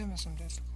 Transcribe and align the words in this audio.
having 0.00 0.16
some 0.16 0.32
difficulties 0.32 0.60
with 0.60 0.66
this. 0.68 0.75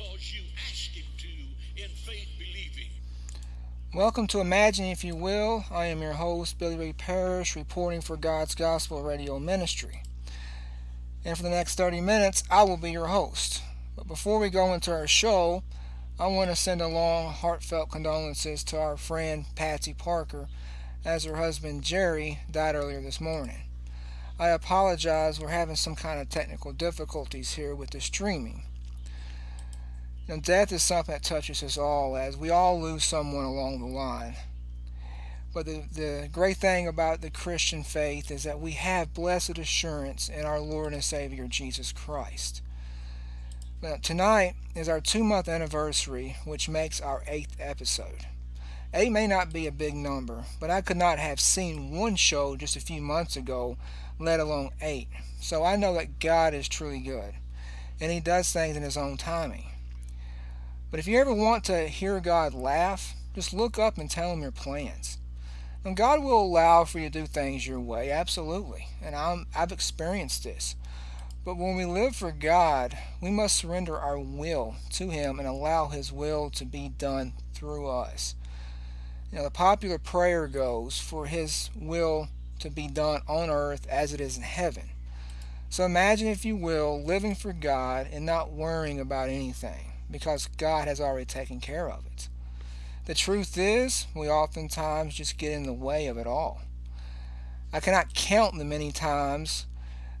Because 0.00 0.32
you 0.32 0.42
Him 0.94 1.04
to 1.18 1.82
in 1.82 1.90
faith 1.90 2.28
believing. 2.38 2.90
Welcome 3.94 4.26
to 4.28 4.40
Imagine, 4.40 4.86
if 4.86 5.04
you 5.04 5.14
will. 5.14 5.64
I 5.70 5.86
am 5.86 6.00
your 6.00 6.14
host, 6.14 6.58
Billy 6.58 6.76
Ray 6.76 6.94
Parrish, 6.94 7.54
reporting 7.54 8.00
for 8.00 8.16
God's 8.16 8.54
Gospel 8.54 9.02
Radio 9.02 9.38
Ministry. 9.38 10.02
And 11.22 11.36
for 11.36 11.42
the 11.42 11.50
next 11.50 11.74
30 11.74 12.00
minutes, 12.00 12.42
I 12.50 12.62
will 12.62 12.78
be 12.78 12.92
your 12.92 13.08
host. 13.08 13.62
But 13.94 14.08
before 14.08 14.38
we 14.38 14.48
go 14.48 14.72
into 14.72 14.90
our 14.90 15.06
show, 15.06 15.64
I 16.18 16.28
want 16.28 16.48
to 16.48 16.56
send 16.56 16.80
along 16.80 17.34
heartfelt 17.34 17.90
condolences 17.90 18.64
to 18.64 18.78
our 18.78 18.96
friend 18.96 19.44
Patsy 19.54 19.92
Parker 19.92 20.48
as 21.04 21.24
her 21.24 21.36
husband 21.36 21.82
Jerry 21.82 22.38
died 22.50 22.74
earlier 22.74 23.02
this 23.02 23.20
morning. 23.20 23.64
I 24.38 24.48
apologize, 24.48 25.38
we're 25.38 25.48
having 25.48 25.76
some 25.76 25.94
kind 25.94 26.20
of 26.20 26.30
technical 26.30 26.72
difficulties 26.72 27.52
here 27.52 27.74
with 27.74 27.90
the 27.90 28.00
streaming. 28.00 28.62
Now, 30.30 30.36
death 30.36 30.70
is 30.70 30.84
something 30.84 31.12
that 31.12 31.24
touches 31.24 31.60
us 31.60 31.76
all, 31.76 32.16
as 32.16 32.36
we 32.36 32.50
all 32.50 32.80
lose 32.80 33.02
someone 33.02 33.44
along 33.44 33.80
the 33.80 33.86
line. 33.86 34.36
But 35.52 35.66
the, 35.66 35.82
the 35.92 36.28
great 36.30 36.58
thing 36.58 36.86
about 36.86 37.20
the 37.20 37.30
Christian 37.30 37.82
faith 37.82 38.30
is 38.30 38.44
that 38.44 38.60
we 38.60 38.70
have 38.72 39.12
blessed 39.12 39.58
assurance 39.58 40.28
in 40.28 40.46
our 40.46 40.60
Lord 40.60 40.92
and 40.92 41.02
Savior 41.02 41.48
Jesus 41.48 41.90
Christ. 41.90 42.62
Now, 43.82 43.96
tonight 44.00 44.54
is 44.76 44.88
our 44.88 45.00
two 45.00 45.24
month 45.24 45.48
anniversary, 45.48 46.36
which 46.44 46.68
makes 46.68 47.00
our 47.00 47.24
eighth 47.26 47.56
episode. 47.58 48.26
Eight 48.94 49.10
may 49.10 49.26
not 49.26 49.52
be 49.52 49.66
a 49.66 49.72
big 49.72 49.96
number, 49.96 50.44
but 50.60 50.70
I 50.70 50.80
could 50.80 50.96
not 50.96 51.18
have 51.18 51.40
seen 51.40 51.90
one 51.90 52.14
show 52.14 52.54
just 52.54 52.76
a 52.76 52.80
few 52.80 53.02
months 53.02 53.34
ago, 53.34 53.78
let 54.20 54.38
alone 54.38 54.70
eight. 54.80 55.08
So 55.40 55.64
I 55.64 55.74
know 55.74 55.92
that 55.94 56.20
God 56.20 56.54
is 56.54 56.68
truly 56.68 57.00
good, 57.00 57.34
and 58.00 58.12
He 58.12 58.20
does 58.20 58.52
things 58.52 58.76
in 58.76 58.84
His 58.84 58.96
own 58.96 59.16
timing. 59.16 59.69
But 60.90 60.98
if 60.98 61.06
you 61.06 61.20
ever 61.20 61.32
want 61.32 61.62
to 61.64 61.86
hear 61.86 62.18
God 62.18 62.52
laugh, 62.52 63.14
just 63.32 63.54
look 63.54 63.78
up 63.78 63.96
and 63.96 64.10
tell 64.10 64.32
Him 64.32 64.42
your 64.42 64.50
plans. 64.50 65.18
And 65.84 65.96
God 65.96 66.22
will 66.22 66.42
allow 66.42 66.84
for 66.84 66.98
you 66.98 67.08
to 67.08 67.20
do 67.20 67.26
things 67.26 67.66
your 67.66 67.80
way, 67.80 68.10
absolutely. 68.10 68.88
And 69.00 69.14
I'm, 69.14 69.46
I've 69.54 69.70
experienced 69.70 70.42
this. 70.42 70.74
But 71.44 71.56
when 71.56 71.76
we 71.76 71.84
live 71.84 72.16
for 72.16 72.32
God, 72.32 72.98
we 73.22 73.30
must 73.30 73.56
surrender 73.56 73.96
our 73.96 74.18
will 74.18 74.74
to 74.94 75.10
Him 75.10 75.38
and 75.38 75.46
allow 75.46 75.88
His 75.88 76.12
will 76.12 76.50
to 76.50 76.64
be 76.64 76.88
done 76.88 77.34
through 77.54 77.88
us. 77.88 78.34
You 79.30 79.38
know, 79.38 79.44
the 79.44 79.50
popular 79.50 79.98
prayer 79.98 80.48
goes 80.48 80.98
for 80.98 81.26
His 81.26 81.70
will 81.74 82.28
to 82.58 82.68
be 82.68 82.88
done 82.88 83.22
on 83.28 83.48
earth 83.48 83.86
as 83.88 84.12
it 84.12 84.20
is 84.20 84.36
in 84.36 84.42
heaven. 84.42 84.90
So 85.68 85.84
imagine, 85.84 86.26
if 86.26 86.44
you 86.44 86.56
will, 86.56 87.00
living 87.00 87.36
for 87.36 87.52
God 87.52 88.08
and 88.12 88.26
not 88.26 88.50
worrying 88.52 88.98
about 88.98 89.28
anything 89.28 89.89
because 90.10 90.48
God 90.56 90.88
has 90.88 91.00
already 91.00 91.24
taken 91.24 91.60
care 91.60 91.88
of 91.88 92.06
it. 92.06 92.28
The 93.06 93.14
truth 93.14 93.56
is, 93.56 94.06
we 94.14 94.28
oftentimes 94.28 95.14
just 95.14 95.38
get 95.38 95.52
in 95.52 95.64
the 95.64 95.72
way 95.72 96.06
of 96.06 96.18
it 96.18 96.26
all. 96.26 96.60
I 97.72 97.80
cannot 97.80 98.14
count 98.14 98.58
the 98.58 98.64
many 98.64 98.92
times 98.92 99.66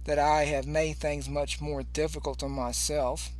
that 0.04 0.18
I 0.18 0.44
have 0.44 0.66
made 0.66 0.96
things 0.96 1.28
much 1.28 1.60
more 1.60 1.82
difficult 1.82 2.42
on 2.42 2.52
myself 2.52 3.30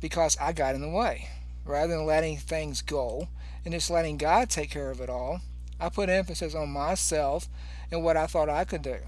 because 0.00 0.36
I 0.40 0.52
got 0.52 0.74
in 0.74 0.80
the 0.80 0.88
way. 0.88 1.28
Rather 1.64 1.96
than 1.96 2.06
letting 2.06 2.36
things 2.36 2.82
go 2.82 3.28
and 3.64 3.74
just 3.74 3.90
letting 3.90 4.16
God 4.16 4.48
take 4.48 4.70
care 4.70 4.90
of 4.90 5.00
it 5.00 5.10
all, 5.10 5.40
I 5.80 5.88
put 5.88 6.08
emphasis 6.08 6.54
on 6.54 6.70
myself 6.70 7.48
and 7.90 8.02
what 8.02 8.16
I 8.16 8.26
thought 8.26 8.48
I 8.48 8.64
could 8.64 8.82
do. 8.82 8.98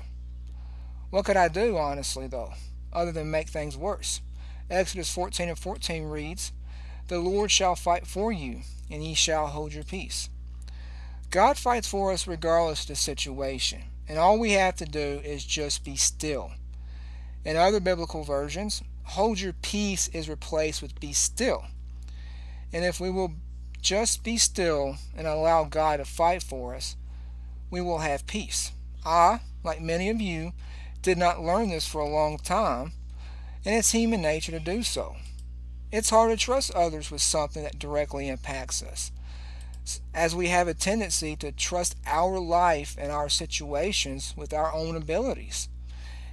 What 1.11 1.25
could 1.25 1.37
I 1.37 1.49
do, 1.49 1.79
honestly, 1.79 2.27
though, 2.27 2.53
other 2.93 3.13
than 3.13 3.31
make 3.31 3.49
things 3.49 3.77
worse? 3.77 4.21
Exodus 4.71 5.13
14 5.13 5.49
and 5.49 5.59
14 5.59 6.05
reads, 6.05 6.53
The 7.09 7.19
Lord 7.19 7.51
shall 7.51 7.75
fight 7.75 8.07
for 8.07 8.31
you, 8.31 8.61
and 8.91 9.03
ye 9.03 9.15
shall 9.15 9.49
hold 9.49 9.73
your 9.73 9.85
peace. 9.85 10.29
God 11.31 11.57
fights 11.57 11.89
for 11.89 12.13
us 12.13 12.27
regardless 12.27 12.83
of 12.83 12.89
the 12.89 12.97
situation, 12.97 13.85
and 14.09 14.19
all 14.19 14.39
we 14.39 14.53
have 14.53 14.77
to 14.77 14.85
do 14.85 15.21
is 15.25 15.45
just 15.45 15.85
be 15.85 15.97
still. 15.97 16.53
In 17.45 17.57
other 17.57 17.81
biblical 17.81 18.25
versions, 18.25 18.83
hold 19.05 19.41
your 19.41 19.55
peace 19.55 20.09
is 20.09 20.29
replaced 20.29 20.83
with 20.83 21.01
be 21.01 21.13
still. 21.13 21.65
And 22.73 22.85
if 22.85 23.01
we 23.01 23.11
will 23.11 23.35
just 23.81 24.23
be 24.23 24.37
still 24.37 24.97
and 25.17 25.27
allow 25.27 25.65
God 25.65 25.97
to 25.97 26.05
fight 26.05 26.43
for 26.43 26.75
us, 26.75 26.97
we 27.71 27.81
will 27.81 27.99
have 27.99 28.27
peace. 28.27 28.73
I, 29.05 29.41
like 29.65 29.81
many 29.81 30.11
of 30.11 30.21
you, 30.21 30.53
did 31.01 31.17
not 31.17 31.41
learn 31.41 31.71
this 31.71 31.87
for 31.87 32.01
a 32.01 32.09
long 32.09 32.39
time, 32.39 32.93
and 33.65 33.75
it's 33.75 33.93
human 33.93 34.23
nature 34.23 34.53
to 34.53 34.61
do 34.61 34.83
so. 34.83 35.17
It's 35.91 36.11
hard 36.11 36.31
to 36.31 36.37
trust 36.37 36.75
others 36.75 37.11
with 37.11 37.23
something 37.23 37.63
that 37.63 37.79
directly 37.79 38.29
impacts 38.29 38.83
us, 38.83 39.11
as 40.13 40.37
we 40.37 40.49
have 40.49 40.69
a 40.69 40.75
tendency 40.75 41.35
to 41.37 41.53
trust 41.53 41.97
our 42.07 42.39
life 42.39 42.97
and 42.99 43.11
our 43.11 43.29
situations 43.29 44.35
with 44.37 44.53
our 44.53 44.73
own 44.73 44.97
abilities 44.97 45.69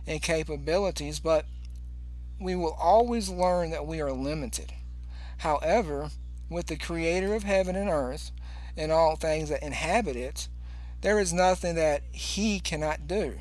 and 0.06 0.22
capabilities, 0.22 1.20
but 1.20 1.46
we 2.40 2.56
will 2.56 2.76
always 2.80 3.30
learn 3.30 3.72
that 3.72 3.88
we 3.88 4.02
are 4.02 4.12
limited. 4.12 4.74
However, 5.38 6.10
with 6.50 6.68
the 6.68 6.76
Creator 6.76 7.34
of 7.34 7.44
heaven 7.44 7.76
and 7.76 7.90
earth 7.90 8.32
and 8.76 8.92
all 8.92 9.16
things 9.16 9.50
that 9.50 9.64
inhabit 9.64 10.16
it, 10.16 10.48
there 11.02 11.20
is 11.20 11.32
nothing 11.32 11.76
that 11.76 12.04
He 12.12 12.60
cannot 12.60 13.08
do. 13.08 13.40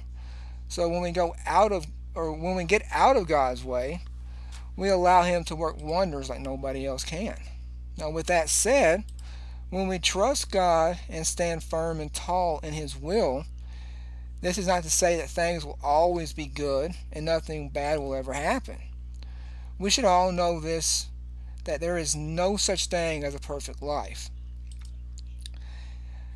So 0.69 0.89
when 0.89 1.03
we 1.03 1.11
go 1.11 1.35
out 1.47 1.73
of, 1.73 1.87
or 2.15 2.33
when 2.33 2.57
we 2.57 2.65
get 2.65 2.83
out 2.91 3.17
of 3.17 3.27
God's 3.27 3.65
way, 3.65 4.03
we 4.77 4.89
allow 4.89 5.23
Him 5.23 5.45
to 5.45 5.57
work 5.57 5.81
wonders 5.81 6.29
like 6.29 6.41
nobody 6.41 6.87
else 6.87 7.05
can. 7.05 7.37
Now, 7.97 8.11
with 8.11 8.27
that 8.27 8.49
said, 8.49 9.05
when 9.71 9.89
we 9.89 9.99
trust 9.99 10.51
God 10.51 10.99
and 11.09 11.27
stand 11.27 11.63
firm 11.63 12.01
and 12.01 12.13
tall 12.13 12.61
in 12.63 12.73
His 12.73 12.97
will, 12.97 13.45
this 14.41 14.59
is 14.59 14.67
not 14.67 14.83
to 14.83 14.91
say 14.91 15.17
that 15.17 15.31
things 15.31 15.65
will 15.65 15.79
always 15.83 16.33
be 16.33 16.47
good 16.47 16.93
and 17.13 17.25
nothing 17.25 17.71
bad 17.71 17.99
will 17.99 18.15
ever 18.15 18.33
happen. 18.33 18.77
We 19.79 19.91
should 19.91 20.05
all 20.05 20.33
know 20.33 20.61
this 20.61 21.09
that 21.65 21.81
there 21.81 21.97
is 21.97 22.15
no 22.15 22.57
such 22.59 22.87
thing 22.87 23.25
as 23.25 23.35
a 23.35 23.39
perfect 23.39 23.83
life, 23.83 24.29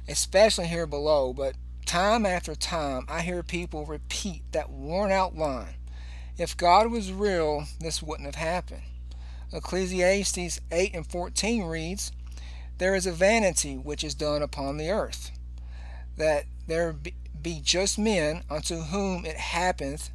especially 0.09 0.66
here 0.69 0.87
below. 0.87 1.34
But 1.34 1.55
time 1.88 2.25
after 2.25 2.54
time, 2.54 3.04
I 3.09 3.22
hear 3.22 3.43
people 3.43 3.86
repeat 3.86 4.42
that 4.53 4.71
worn 4.71 5.10
out 5.10 5.36
line 5.36 5.74
if 6.39 6.57
God 6.57 6.92
was 6.92 7.12
real, 7.12 7.65
this 7.80 8.01
wouldn't 8.01 8.27
have 8.27 8.36
happened. 8.36 8.83
Ecclesiastes 9.53 10.60
8 10.71 10.95
and 10.95 11.04
14 11.04 11.65
reads, 11.65 12.12
There 12.78 12.95
is 12.95 13.07
a 13.07 13.12
vanity 13.12 13.77
which 13.77 14.04
is 14.04 14.15
done 14.15 14.41
upon 14.41 14.77
the 14.77 14.89
earth, 14.89 15.33
that 16.16 16.45
there 16.68 16.95
be 17.42 17.60
just 17.60 17.98
men 17.98 18.45
unto 18.48 18.77
whom 18.83 19.27
it 19.27 19.36
happeneth 19.36 20.10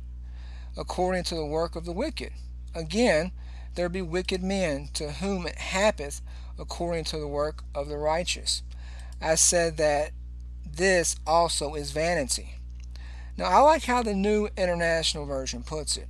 according 0.77 1.25
to 1.25 1.36
the 1.36 1.45
work 1.45 1.75
of 1.75 1.83
the 1.83 1.92
wicked. 1.92 2.31
Again, 2.74 3.33
there 3.75 3.89
be 3.89 4.01
wicked 4.01 4.42
men 4.42 4.89
to 4.94 5.12
whom 5.12 5.45
it 5.45 5.57
happeneth 5.57 6.21
according 6.57 7.03
to 7.06 7.18
the 7.18 7.27
work 7.27 7.63
of 7.75 7.89
the 7.89 7.97
righteous. 7.97 8.63
I 9.21 9.36
said 9.36 9.75
that 9.77 10.12
this 10.75 11.15
also 11.25 11.75
is 11.75 11.91
vanity. 11.91 12.55
Now, 13.37 13.45
I 13.45 13.59
like 13.59 13.83
how 13.83 14.03
the 14.03 14.13
New 14.13 14.49
International 14.57 15.25
Version 15.25 15.63
puts 15.63 15.97
it. 15.97 16.07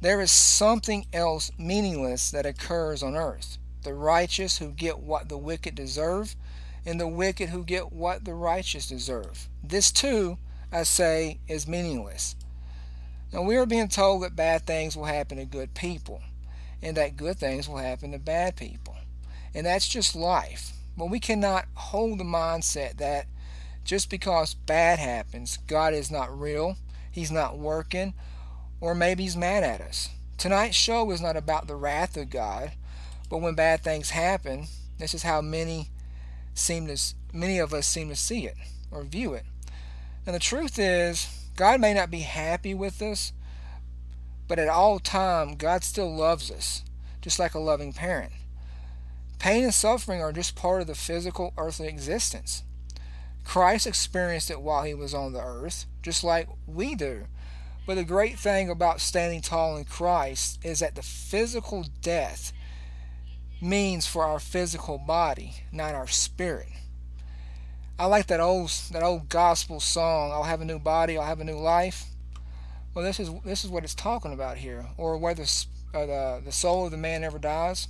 There 0.00 0.20
is 0.20 0.30
something 0.30 1.06
else 1.12 1.50
meaningless 1.58 2.30
that 2.30 2.46
occurs 2.46 3.02
on 3.02 3.16
earth 3.16 3.58
the 3.82 3.94
righteous 3.94 4.58
who 4.58 4.70
get 4.70 4.98
what 4.98 5.30
the 5.30 5.38
wicked 5.38 5.74
deserve, 5.74 6.36
and 6.84 7.00
the 7.00 7.08
wicked 7.08 7.48
who 7.48 7.64
get 7.64 7.90
what 7.90 8.26
the 8.26 8.34
righteous 8.34 8.86
deserve. 8.86 9.48
This, 9.64 9.90
too, 9.90 10.36
I 10.70 10.82
say, 10.82 11.38
is 11.48 11.66
meaningless. 11.66 12.36
Now, 13.32 13.42
we 13.42 13.56
are 13.56 13.64
being 13.64 13.88
told 13.88 14.22
that 14.22 14.36
bad 14.36 14.66
things 14.66 14.96
will 14.96 15.06
happen 15.06 15.38
to 15.38 15.44
good 15.46 15.72
people, 15.74 16.20
and 16.82 16.96
that 16.98 17.16
good 17.16 17.38
things 17.38 17.68
will 17.68 17.78
happen 17.78 18.12
to 18.12 18.18
bad 18.18 18.56
people. 18.56 18.96
And 19.54 19.64
that's 19.64 19.88
just 19.88 20.14
life. 20.14 20.72
But 20.96 21.10
we 21.10 21.20
cannot 21.20 21.66
hold 21.74 22.18
the 22.18 22.24
mindset 22.24 22.98
that 22.98 23.26
just 23.84 24.10
because 24.10 24.54
bad 24.54 24.98
happens, 24.98 25.58
God 25.66 25.94
is 25.94 26.10
not 26.10 26.38
real, 26.38 26.76
He's 27.10 27.30
not 27.30 27.58
working, 27.58 28.14
or 28.80 28.94
maybe 28.94 29.24
He's 29.24 29.36
mad 29.36 29.64
at 29.64 29.80
us. 29.80 30.10
Tonight's 30.38 30.76
show 30.76 31.10
is 31.10 31.20
not 31.20 31.36
about 31.36 31.66
the 31.66 31.76
wrath 31.76 32.16
of 32.16 32.30
God, 32.30 32.72
but 33.28 33.38
when 33.38 33.54
bad 33.54 33.82
things 33.82 34.10
happen, 34.10 34.66
this 34.98 35.14
is 35.14 35.22
how 35.22 35.40
many 35.40 35.90
seem 36.54 36.86
to 36.86 36.98
many 37.32 37.58
of 37.58 37.72
us 37.72 37.86
seem 37.86 38.08
to 38.08 38.16
see 38.16 38.46
it 38.46 38.56
or 38.90 39.02
view 39.02 39.34
it. 39.34 39.44
And 40.26 40.34
the 40.34 40.40
truth 40.40 40.78
is, 40.78 41.28
God 41.56 41.80
may 41.80 41.94
not 41.94 42.10
be 42.10 42.20
happy 42.20 42.74
with 42.74 43.00
us, 43.02 43.32
but 44.48 44.58
at 44.58 44.68
all 44.68 44.98
time 44.98 45.54
God 45.54 45.84
still 45.84 46.14
loves 46.14 46.50
us, 46.50 46.82
just 47.20 47.38
like 47.38 47.54
a 47.54 47.58
loving 47.58 47.92
parent. 47.92 48.32
Pain 49.38 49.64
and 49.64 49.74
suffering 49.74 50.20
are 50.20 50.32
just 50.32 50.56
part 50.56 50.80
of 50.80 50.86
the 50.86 50.94
physical 50.94 51.52
earthly 51.56 51.88
existence. 51.88 52.62
Christ 53.44 53.86
experienced 53.86 54.50
it 54.50 54.60
while 54.60 54.84
he 54.84 54.94
was 54.94 55.14
on 55.14 55.32
the 55.32 55.42
earth, 55.42 55.86
just 56.02 56.22
like 56.22 56.48
we 56.66 56.94
do. 56.94 57.26
But 57.86 57.96
the 57.96 58.04
great 58.04 58.38
thing 58.38 58.70
about 58.70 59.00
standing 59.00 59.40
tall 59.40 59.76
in 59.76 59.84
Christ 59.84 60.60
is 60.62 60.80
that 60.80 60.94
the 60.94 61.02
physical 61.02 61.86
death 62.02 62.52
means 63.60 64.06
for 64.06 64.24
our 64.24 64.38
physical 64.38 64.98
body, 64.98 65.64
not 65.72 65.94
our 65.94 66.06
spirit. 66.06 66.68
I 67.98 68.06
like 68.06 68.28
that 68.28 68.40
old 68.40 68.70
that 68.92 69.02
old 69.02 69.28
gospel 69.28 69.80
song, 69.80 70.32
I'll 70.32 70.44
have 70.44 70.60
a 70.60 70.64
new 70.64 70.78
body, 70.78 71.18
I'll 71.18 71.26
have 71.26 71.40
a 71.40 71.44
new 71.44 71.58
life. 71.58 72.04
Well, 72.94 73.04
this 73.04 73.20
is 73.20 73.30
this 73.44 73.64
is 73.64 73.70
what 73.70 73.84
it's 73.84 73.94
talking 73.94 74.32
about 74.32 74.56
here, 74.56 74.86
or 74.96 75.18
whether 75.18 75.42
uh, 75.42 76.06
the 76.06 76.42
the 76.44 76.52
soul 76.52 76.86
of 76.86 76.92
the 76.92 76.96
man 76.96 77.24
ever 77.24 77.38
dies. 77.38 77.88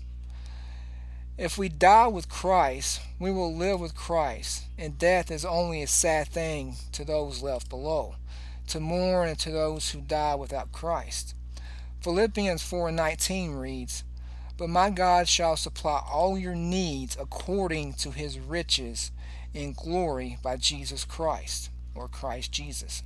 If 1.41 1.57
we 1.57 1.71
die 1.71 2.07
with 2.07 2.29
Christ, 2.29 3.01
we 3.19 3.31
will 3.31 3.57
live 3.57 3.81
with 3.81 3.95
Christ, 3.95 4.65
and 4.77 4.99
death 4.99 5.31
is 5.31 5.43
only 5.43 5.83
a 5.83 5.87
sad 5.87 6.29
thing 6.29 6.77
to 6.93 7.03
those 7.03 7.41
left 7.41 7.71
below, 7.71 8.17
to 8.67 8.79
mourn 8.79 9.27
and 9.27 9.39
to 9.39 9.51
those 9.51 9.89
who 9.89 10.03
die 10.03 10.35
without 10.35 10.71
Christ. 10.71 11.35
Philippians 12.03 12.63
4:19 12.63 13.53
reads, 13.53 14.05
"But 14.59 14.69
my 14.69 14.91
God 14.91 15.31
shall 15.31 15.57
supply 15.57 16.03
all 16.07 16.39
your 16.39 16.55
needs 16.55 17.17
according 17.19 17.95
to 17.95 18.11
his 18.11 18.39
riches 18.39 19.11
in 19.55 19.73
glory 19.73 20.37
by 20.43 20.59
Jesus 20.59 21.07
Christ, 21.07 21.71
or 21.95 22.07
Christ 22.07 22.53
Jesus." 22.53 23.03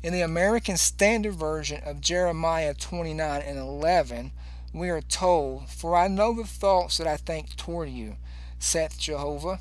In 0.00 0.12
the 0.12 0.20
American 0.20 0.76
Standard 0.76 1.34
Version 1.34 1.82
of 1.82 2.00
Jeremiah 2.00 2.72
29 2.72 3.42
and 3.42 3.58
11, 3.58 4.30
we 4.72 4.88
are 4.88 5.00
told, 5.00 5.68
For 5.68 5.96
I 5.96 6.08
know 6.08 6.34
the 6.34 6.44
thoughts 6.44 6.98
that 6.98 7.06
I 7.06 7.16
think 7.16 7.56
toward 7.56 7.90
you, 7.90 8.16
saith 8.58 8.98
Jehovah, 8.98 9.60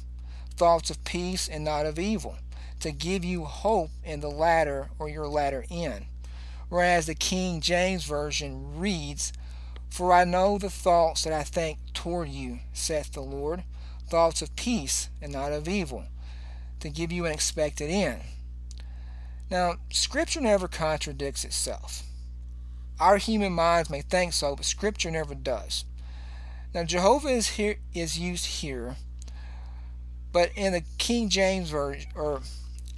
thoughts 0.55 0.89
of 0.89 1.03
peace 1.03 1.47
and 1.47 1.63
not 1.63 1.85
of 1.85 1.99
evil, 1.99 2.37
to 2.79 2.91
give 2.91 3.25
you 3.25 3.45
hope 3.45 3.89
in 4.03 4.21
the 4.21 4.29
latter 4.29 4.89
or 4.99 5.09
your 5.09 5.27
latter 5.27 5.65
end. 5.69 6.05
Whereas 6.69 7.05
the 7.05 7.15
King 7.15 7.59
James 7.59 8.05
Version 8.05 8.79
reads, 8.79 9.33
For 9.89 10.13
I 10.13 10.23
know 10.23 10.57
the 10.57 10.69
thoughts 10.69 11.23
that 11.23 11.33
I 11.33 11.43
think 11.43 11.79
toward 11.93 12.29
you, 12.29 12.59
saith 12.71 13.11
the 13.11 13.21
Lord, 13.21 13.63
thoughts 14.07 14.41
of 14.41 14.55
peace 14.55 15.09
and 15.21 15.33
not 15.33 15.51
of 15.51 15.67
evil, 15.67 16.05
to 16.79 16.89
give 16.89 17.11
you 17.11 17.25
an 17.25 17.33
expected 17.33 17.89
end. 17.89 18.21
Now, 19.49 19.75
Scripture 19.89 20.39
never 20.39 20.69
contradicts 20.69 21.43
itself. 21.43 22.03
Our 23.01 23.17
human 23.17 23.53
minds 23.53 23.89
may 23.89 24.01
think 24.01 24.31
so, 24.31 24.55
but 24.55 24.63
Scripture 24.63 25.09
never 25.09 25.33
does. 25.33 25.85
Now, 26.71 26.83
Jehovah 26.83 27.29
is 27.29 27.47
here 27.47 27.77
is 27.95 28.19
used 28.19 28.45
here, 28.45 28.95
but 30.31 30.51
in 30.55 30.73
the 30.73 30.83
King 30.99 31.27
James 31.27 31.71
version, 31.71 32.11
or 32.13 32.41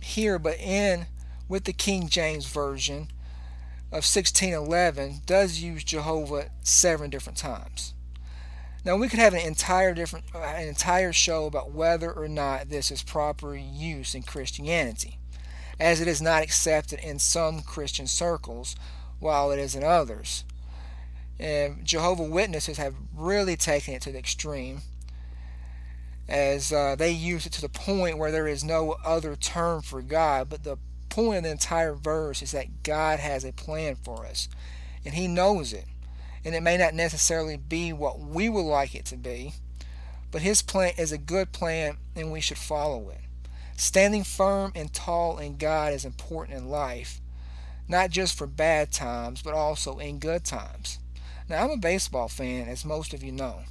here, 0.02 0.38
but 0.38 0.60
in 0.60 1.06
with 1.48 1.64
the 1.64 1.72
King 1.72 2.10
James 2.10 2.48
version 2.48 3.08
of 3.94 4.04
1611, 4.04 5.22
does 5.26 5.62
use 5.62 5.86
Jehovah 5.86 6.50
seven 6.64 7.10
different 7.10 7.38
times. 7.38 7.94
Now, 8.84 8.98
we 8.98 9.08
could 9.08 9.20
have 9.20 9.34
an 9.34 9.40
entire 9.40 9.94
different, 9.94 10.26
uh, 10.36 10.40
an 10.40 10.68
entire 10.68 11.14
show 11.14 11.46
about 11.46 11.72
whether 11.72 12.12
or 12.12 12.28
not 12.28 12.68
this 12.68 12.92
is 12.92 13.04
proper 13.04 13.56
use 13.56 14.16
in 14.16 14.24
Christianity, 14.24 15.18
as 15.80 16.02
it 16.02 16.10
is 16.10 16.22
not 16.22 16.44
accepted 16.44 17.00
in 17.00 17.20
some 17.20 17.62
Christian 17.62 18.06
circles 18.06 18.76
while 19.20 19.52
it 19.52 19.60
is 19.60 19.76
in 19.76 19.84
others. 19.84 20.44
And 21.40 21.84
Jehovah 21.84 22.24
Witnesses 22.24 22.78
have 22.78 22.96
really 23.16 23.56
taken 23.56 23.94
it 23.94 24.02
to 24.04 24.12
the 24.12 24.20
extreme 24.20 24.82
as 26.28 26.72
uh, 26.72 26.96
they 26.96 27.12
use 27.12 27.46
it 27.46 27.54
to 27.54 27.62
the 27.62 27.70
point 27.70 28.18
where 28.18 28.32
there 28.32 28.48
is 28.48 28.64
no 28.64 28.96
other 29.04 29.36
term 29.36 29.82
for 29.82 30.02
God. 30.02 30.50
But 30.50 30.64
the 30.64 30.78
point 31.10 31.38
of 31.38 31.44
the 31.44 31.52
entire 31.52 31.94
verse 31.94 32.42
is 32.42 32.52
that 32.52 32.84
God 32.84 33.20
has 33.20 33.44
a 33.44 33.52
plan 33.52 33.96
for 33.96 34.26
us, 34.26 34.48
and 35.06 35.14
He 35.14 35.28
knows 35.28 35.74
it. 35.74 35.86
And 36.46 36.56
it 36.56 36.64
may 36.64 36.78
not 36.78 36.94
necessarily 36.94 37.56
be 37.56 37.94
what 37.94 38.20
we 38.20 38.50
would 38.50 38.62
like 38.62 38.96
it 38.96 39.06
to 39.06 39.18
be, 39.18 39.54
but 40.32 40.42
His 40.42 40.62
plan 40.62 40.94
is 40.98 41.12
a 41.12 41.18
good 41.18 41.52
plan, 41.52 41.98
and 42.16 42.32
we 42.32 42.42
should 42.42 42.58
follow 42.58 43.10
it. 43.10 43.22
Standing 43.78 44.24
firm 44.24 44.72
and 44.76 44.94
tall 44.94 45.38
in 45.40 45.58
God 45.58 45.94
is 45.94 46.06
important 46.06 46.58
in 46.58 46.70
life, 46.70 47.22
not 47.88 48.10
just 48.10 48.38
for 48.38 48.48
bad 48.48 48.92
times, 48.92 49.42
but 49.42 49.54
also 49.54 49.98
in 49.98 50.20
good 50.20 50.44
times. 50.44 51.00
Now, 51.50 51.64
I'm 51.64 51.72
a 51.72 51.78
baseball 51.78 52.28
fan, 52.28 52.68
as 52.68 52.86
most 52.86 53.14
of 53.14 53.24
you 53.24 53.32
know. 53.32 53.62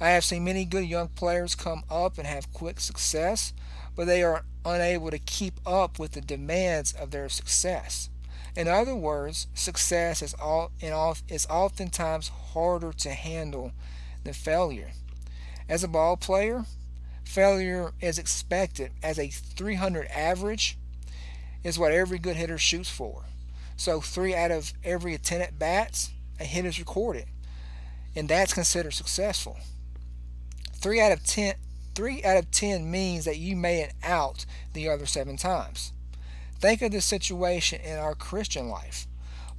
I 0.00 0.10
have 0.10 0.24
seen 0.24 0.44
many 0.44 0.64
good 0.64 0.84
young 0.84 1.08
players 1.08 1.56
come 1.56 1.82
up 1.90 2.18
and 2.18 2.26
have 2.26 2.52
quick 2.52 2.78
success, 2.78 3.52
but 3.96 4.06
they 4.06 4.22
are 4.22 4.44
unable 4.64 5.10
to 5.10 5.18
keep 5.18 5.60
up 5.66 5.98
with 5.98 6.12
the 6.12 6.20
demands 6.20 6.92
of 6.92 7.10
their 7.10 7.28
success. 7.28 8.08
In 8.54 8.68
other 8.68 8.94
words, 8.94 9.48
success 9.54 10.22
is, 10.22 10.34
all, 10.34 10.70
all, 10.84 11.16
is 11.28 11.46
oftentimes 11.46 12.28
harder 12.28 12.92
to 12.92 13.10
handle 13.10 13.72
than 14.24 14.34
failure. 14.34 14.90
As 15.68 15.82
a 15.82 15.88
ball 15.88 16.16
player, 16.16 16.64
failure 17.24 17.92
is 18.00 18.18
expected 18.18 18.92
as 19.02 19.18
a 19.18 19.28
300 19.28 20.06
average 20.06 20.78
is 21.64 21.78
what 21.78 21.92
every 21.92 22.18
good 22.18 22.36
hitter 22.36 22.58
shoots 22.58 22.88
for. 22.88 23.24
So 23.78 24.00
three 24.00 24.34
out 24.34 24.50
of 24.50 24.72
every 24.82 25.16
10 25.16 25.40
at 25.40 25.56
bats, 25.56 26.10
a 26.40 26.44
hit 26.44 26.64
is 26.64 26.80
recorded, 26.80 27.26
and 28.16 28.28
that's 28.28 28.52
considered 28.52 28.92
successful. 28.92 29.56
Three 30.74 31.00
out 31.00 31.12
of 31.12 31.24
10, 31.24 31.54
three 31.94 32.24
out 32.24 32.36
of 32.36 32.50
10 32.50 32.90
means 32.90 33.24
that 33.24 33.38
you 33.38 33.54
made 33.54 33.82
it 33.82 33.94
out 34.02 34.44
the 34.72 34.88
other 34.88 35.06
seven 35.06 35.36
times. 35.36 35.92
Think 36.58 36.82
of 36.82 36.90
this 36.90 37.04
situation 37.04 37.80
in 37.80 37.96
our 37.96 38.16
Christian 38.16 38.68
life. 38.68 39.06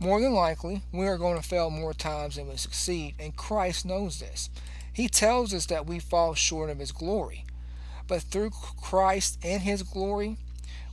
More 0.01 0.19
than 0.19 0.33
likely, 0.33 0.81
we 0.91 1.07
are 1.07 1.17
going 1.17 1.37
to 1.37 1.47
fail 1.47 1.69
more 1.69 1.93
times 1.93 2.35
than 2.35 2.49
we 2.49 2.57
succeed, 2.57 3.15
and 3.19 3.37
Christ 3.37 3.85
knows 3.85 4.19
this. 4.19 4.49
He 4.91 5.07
tells 5.07 5.53
us 5.53 5.65
that 5.67 5.85
we 5.85 5.99
fall 5.99 6.33
short 6.33 6.69
of 6.69 6.79
His 6.79 6.91
glory. 6.91 7.45
But 8.05 8.23
through 8.23 8.51
Christ 8.81 9.39
and 9.45 9.61
His 9.61 9.81
glory, 9.81 10.35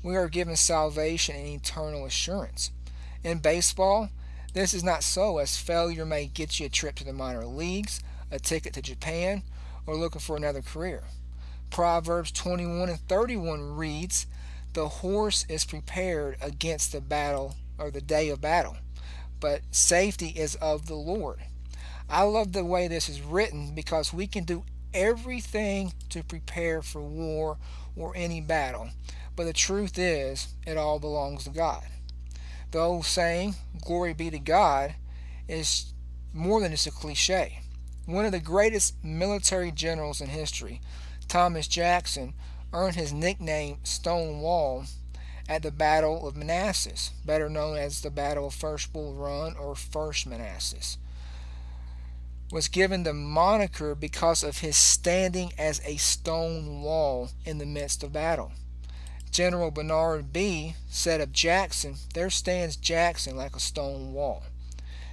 we 0.05 0.15
are 0.15 0.29
given 0.29 0.55
salvation 0.55 1.35
and 1.35 1.49
eternal 1.49 2.07
assurance. 2.07 2.71
In 3.25 3.39
baseball, 3.39 4.11
this 4.55 4.73
is 4.73 4.85
not 4.85 5.03
so, 5.03 5.39
as 5.39 5.57
failure 5.57 6.07
may 6.07 6.27
get 6.27 6.59
you 6.59 6.67
a 6.67 6.71
trip 6.71 6.95
to 6.97 7.05
the 7.05 7.13
minor 7.13 7.45
leagues, 7.45 8.01
a 8.31 8.39
ticket 8.39 8.73
to 8.75 8.83
Japan, 8.83 9.43
or 9.87 9.97
looking 9.97 10.21
for 10.21 10.37
another 10.37 10.63
career. 10.63 11.05
Proverbs 11.71 12.33
21 12.33 12.89
and 12.89 13.01
31 13.01 13.77
reads, 13.77 14.27
The 14.73 14.89
horse 14.89 15.45
is 15.49 15.65
prepared 15.65 16.37
against 16.41 16.93
the 16.93 17.01
battle 17.01 17.55
or 17.79 17.91
the 17.91 18.01
day 18.01 18.29
of 18.31 18.41
battle, 18.41 18.77
but 19.41 19.63
safety 19.71 20.29
is 20.29 20.55
of 20.57 20.87
the 20.87 20.95
Lord. 20.95 21.41
I 22.09 22.23
love 22.23 22.53
the 22.53 22.65
way 22.65 22.89
this 22.89 23.09
is 23.09 23.21
written 23.21 23.75
because 23.75 24.13
we 24.13 24.27
can 24.27 24.45
do 24.45 24.65
everything 24.95 25.93
to 26.11 26.23
prepare 26.23 26.81
for 26.81 27.03
war 27.03 27.59
or 27.97 28.13
any 28.17 28.41
battle, 28.41 28.89
but 29.35 29.45
the 29.45 29.53
truth 29.53 29.99
is, 29.99 30.55
it 30.67 30.77
all 30.77 30.99
belongs 30.99 31.45
to 31.45 31.51
God. 31.51 31.83
The 32.77 32.83
old 32.83 33.07
saying, 33.07 33.55
glory 33.81 34.13
be 34.13 34.29
to 34.29 34.39
God, 34.39 34.97
is 35.49 35.95
more 36.35 36.61
than 36.61 36.73
just 36.73 36.87
a 36.87 36.91
cliche. 36.91 37.61
One 38.05 38.27
of 38.27 38.33
the 38.33 38.39
greatest 38.39 39.03
military 39.03 39.73
generals 39.73 40.21
in 40.21 40.29
history, 40.29 40.83
Thomas 41.27 41.69
Jackson, 41.69 42.35
earned 42.75 42.97
his 42.97 43.15
nickname 43.15 43.79
Stonewall 43.83 44.85
at 45.49 45.63
the 45.63 45.71
Battle 45.71 46.29
of 46.29 46.37
Manassas, 46.37 47.13
better 47.25 47.49
known 47.49 47.79
as 47.79 48.03
the 48.03 48.11
Battle 48.11 48.49
of 48.49 48.55
First 48.55 48.93
Bull 48.93 49.15
Run 49.15 49.57
or 49.57 49.75
First 49.75 50.27
Manassas. 50.27 50.99
Was 52.53 52.69
given 52.69 53.05
the 53.05 53.15
moniker 53.15 53.95
because 53.95 54.45
of 54.45 54.59
his 54.59 54.77
standing 54.77 55.51
as 55.57 55.81
a 55.87 55.97
stone 55.97 56.83
wall 56.83 57.31
in 57.47 57.57
the 57.57 57.65
midst 57.65 58.03
of 58.03 58.13
battle. 58.13 58.53
General 59.37 59.71
Bernard 59.71 60.33
Bee 60.33 60.77
said 60.89 61.21
of 61.21 61.31
Jackson, 61.31 61.97
There 62.15 62.31
stands 62.31 62.75
Jackson 62.75 63.37
like 63.37 63.55
a 63.55 63.61
stone 63.61 64.15
wall. 64.15 64.45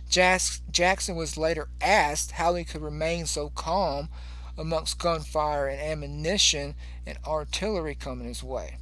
Jackson 0.07 1.17
was 1.17 1.35
later 1.35 1.67
asked 1.81 2.31
how 2.31 2.55
he 2.55 2.63
could 2.63 2.81
remain 2.81 3.25
so 3.25 3.49
calm 3.49 4.07
amongst 4.57 4.97
gunfire 4.97 5.67
and 5.67 5.81
ammunition 5.81 6.75
and 7.05 7.17
artillery 7.27 7.95
coming 7.95 8.29
his 8.29 8.41
way. 8.41 8.77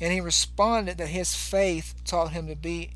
And 0.00 0.12
he 0.12 0.20
responded 0.20 0.96
that 0.98 1.08
his 1.08 1.34
faith 1.34 1.96
taught 2.04 2.30
him 2.30 2.46
to 2.46 2.54
be 2.54 2.92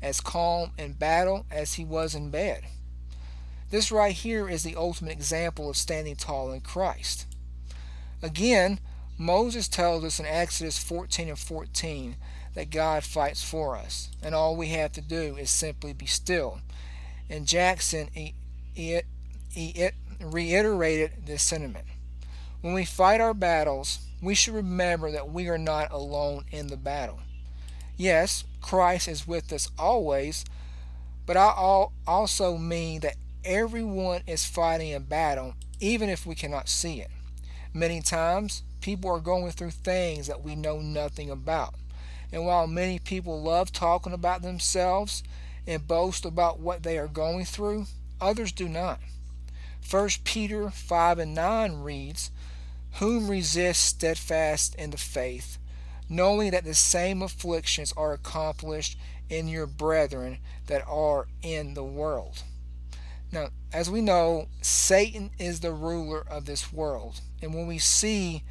as 0.00 0.22
calm 0.22 0.70
in 0.78 0.94
battle 0.94 1.44
as 1.50 1.74
he 1.74 1.84
was 1.84 2.14
in 2.14 2.30
bed. 2.30 2.64
This 3.68 3.92
right 3.92 4.14
here 4.14 4.48
is 4.48 4.62
the 4.62 4.76
ultimate 4.76 5.12
example 5.12 5.68
of 5.68 5.76
standing 5.76 6.16
tall 6.16 6.52
in 6.52 6.62
Christ. 6.62 7.26
Again, 8.22 8.80
Moses 9.18 9.66
tells 9.66 10.04
us 10.04 10.20
in 10.20 10.26
Exodus 10.26 10.78
14 10.78 11.28
and 11.28 11.38
14 11.38 12.16
that 12.54 12.70
God 12.70 13.02
fights 13.02 13.42
for 13.42 13.76
us, 13.76 14.10
and 14.22 14.32
all 14.32 14.56
we 14.56 14.68
have 14.68 14.92
to 14.92 15.00
do 15.00 15.36
is 15.36 15.50
simply 15.50 15.92
be 15.92 16.06
still. 16.06 16.60
And 17.28 17.46
Jackson 17.46 18.08
he, 18.12 18.34
he, 18.74 19.00
he 19.50 19.90
reiterated 20.20 21.26
this 21.26 21.42
sentiment. 21.42 21.86
When 22.60 22.74
we 22.74 22.84
fight 22.84 23.20
our 23.20 23.34
battles, 23.34 23.98
we 24.22 24.34
should 24.34 24.54
remember 24.54 25.10
that 25.10 25.30
we 25.30 25.48
are 25.48 25.58
not 25.58 25.90
alone 25.92 26.44
in 26.52 26.68
the 26.68 26.76
battle. 26.76 27.20
Yes, 27.96 28.44
Christ 28.60 29.08
is 29.08 29.26
with 29.26 29.52
us 29.52 29.68
always, 29.76 30.44
but 31.26 31.36
I 31.36 31.86
also 32.06 32.56
mean 32.56 33.00
that 33.00 33.16
everyone 33.44 34.22
is 34.26 34.46
fighting 34.46 34.94
a 34.94 35.00
battle, 35.00 35.54
even 35.80 36.08
if 36.08 36.24
we 36.24 36.36
cannot 36.36 36.68
see 36.68 37.00
it. 37.00 37.10
Many 37.74 38.00
times, 38.00 38.62
people 38.80 39.10
are 39.10 39.20
going 39.20 39.50
through 39.52 39.70
things 39.70 40.26
that 40.26 40.42
we 40.42 40.54
know 40.54 40.80
nothing 40.80 41.30
about. 41.30 41.74
And 42.32 42.44
while 42.44 42.66
many 42.66 42.98
people 42.98 43.42
love 43.42 43.72
talking 43.72 44.12
about 44.12 44.42
themselves 44.42 45.22
and 45.66 45.86
boast 45.86 46.24
about 46.24 46.60
what 46.60 46.82
they 46.82 46.98
are 46.98 47.08
going 47.08 47.44
through, 47.44 47.86
others 48.20 48.52
do 48.52 48.68
not. 48.68 49.00
1 49.90 50.08
Peter 50.24 50.70
5 50.70 51.18
and 51.18 51.34
9 51.34 51.80
reads, 51.80 52.30
Whom 52.94 53.28
resist 53.28 53.82
steadfast 53.82 54.74
in 54.74 54.90
the 54.90 54.98
faith, 54.98 55.58
knowing 56.08 56.50
that 56.50 56.64
the 56.64 56.74
same 56.74 57.22
afflictions 57.22 57.92
are 57.96 58.12
accomplished 58.12 58.98
in 59.30 59.48
your 59.48 59.66
brethren 59.66 60.38
that 60.66 60.86
are 60.86 61.26
in 61.42 61.74
the 61.74 61.84
world. 61.84 62.42
Now, 63.30 63.48
as 63.72 63.90
we 63.90 64.00
know, 64.00 64.48
Satan 64.62 65.30
is 65.38 65.60
the 65.60 65.72
ruler 65.72 66.24
of 66.28 66.46
this 66.46 66.72
world. 66.72 67.20
And 67.42 67.54
when 67.54 67.66
we 67.66 67.78
see 67.78 68.42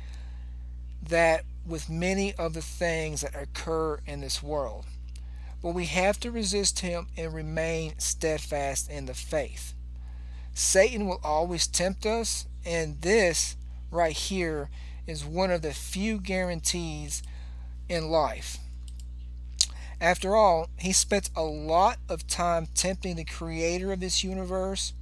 that 1.10 1.44
with 1.66 1.90
many 1.90 2.34
of 2.36 2.54
the 2.54 2.62
things 2.62 3.22
that 3.22 3.36
occur 3.36 4.00
in 4.06 4.22
this 4.22 4.42
world. 4.42 4.86
But 5.62 5.74
we 5.74 5.86
have 5.86 6.20
to 6.22 6.32
resist 6.32 6.80
him 6.80 7.08
and 7.18 7.34
remain 7.34 7.98
steadfast 7.98 8.90
in 8.90 9.06
the 9.06 9.14
faith. 9.14 9.74
Satan 10.54 11.08
will 11.08 11.20
always 11.24 11.68
tempt 11.68 12.06
us, 12.06 12.48
and 12.66 13.02
this 13.02 13.56
right 13.92 14.16
here 14.16 14.70
is 15.06 15.26
one 15.26 15.52
of 15.52 15.62
the 15.62 15.74
few 15.74 16.20
guarantees 16.20 17.24
in 17.90 18.10
life. 18.10 18.58
After 20.00 20.36
all, 20.36 20.70
he 20.78 20.94
spent 20.94 21.30
a 21.36 21.44
lot 21.44 21.98
of 22.08 22.28
time 22.28 22.68
tempting 22.76 23.16
the 23.16 23.24
creator 23.24 23.92
of 23.92 24.00
this 24.00 24.24
universe 24.24 24.94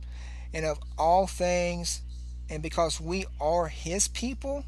and 0.54 0.66
of 0.66 0.80
all 0.98 1.28
things, 1.28 2.02
and 2.50 2.64
because 2.64 3.02
we 3.02 3.26
are 3.42 3.68
his 3.68 4.08
people, 4.08 4.64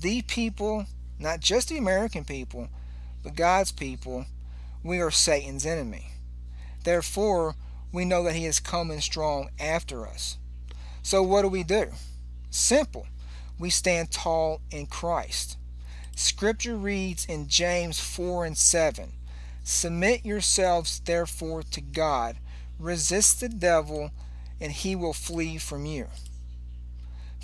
the 0.00 0.22
people 0.22 0.86
not 1.18 1.40
just 1.40 1.68
the 1.68 1.78
American 1.78 2.24
people, 2.24 2.68
but 3.22 3.34
God's 3.36 3.72
people, 3.72 4.26
we 4.82 5.00
are 5.00 5.10
Satan's 5.10 5.64
enemy. 5.64 6.08
Therefore, 6.84 7.54
we 7.92 8.04
know 8.04 8.22
that 8.24 8.34
he 8.34 8.44
is 8.44 8.60
coming 8.60 9.00
strong 9.00 9.48
after 9.58 10.06
us. 10.06 10.36
So, 11.02 11.22
what 11.22 11.42
do 11.42 11.48
we 11.48 11.62
do? 11.62 11.92
Simple. 12.50 13.06
We 13.58 13.70
stand 13.70 14.10
tall 14.10 14.60
in 14.70 14.86
Christ. 14.86 15.56
Scripture 16.16 16.76
reads 16.76 17.24
in 17.24 17.48
James 17.48 18.00
4 18.00 18.44
and 18.44 18.58
7 18.58 19.12
Submit 19.62 20.26
yourselves 20.26 21.00
therefore 21.00 21.62
to 21.62 21.80
God, 21.80 22.36
resist 22.78 23.40
the 23.40 23.48
devil, 23.48 24.10
and 24.60 24.72
he 24.72 24.94
will 24.94 25.14
flee 25.14 25.56
from 25.56 25.86
you. 25.86 26.08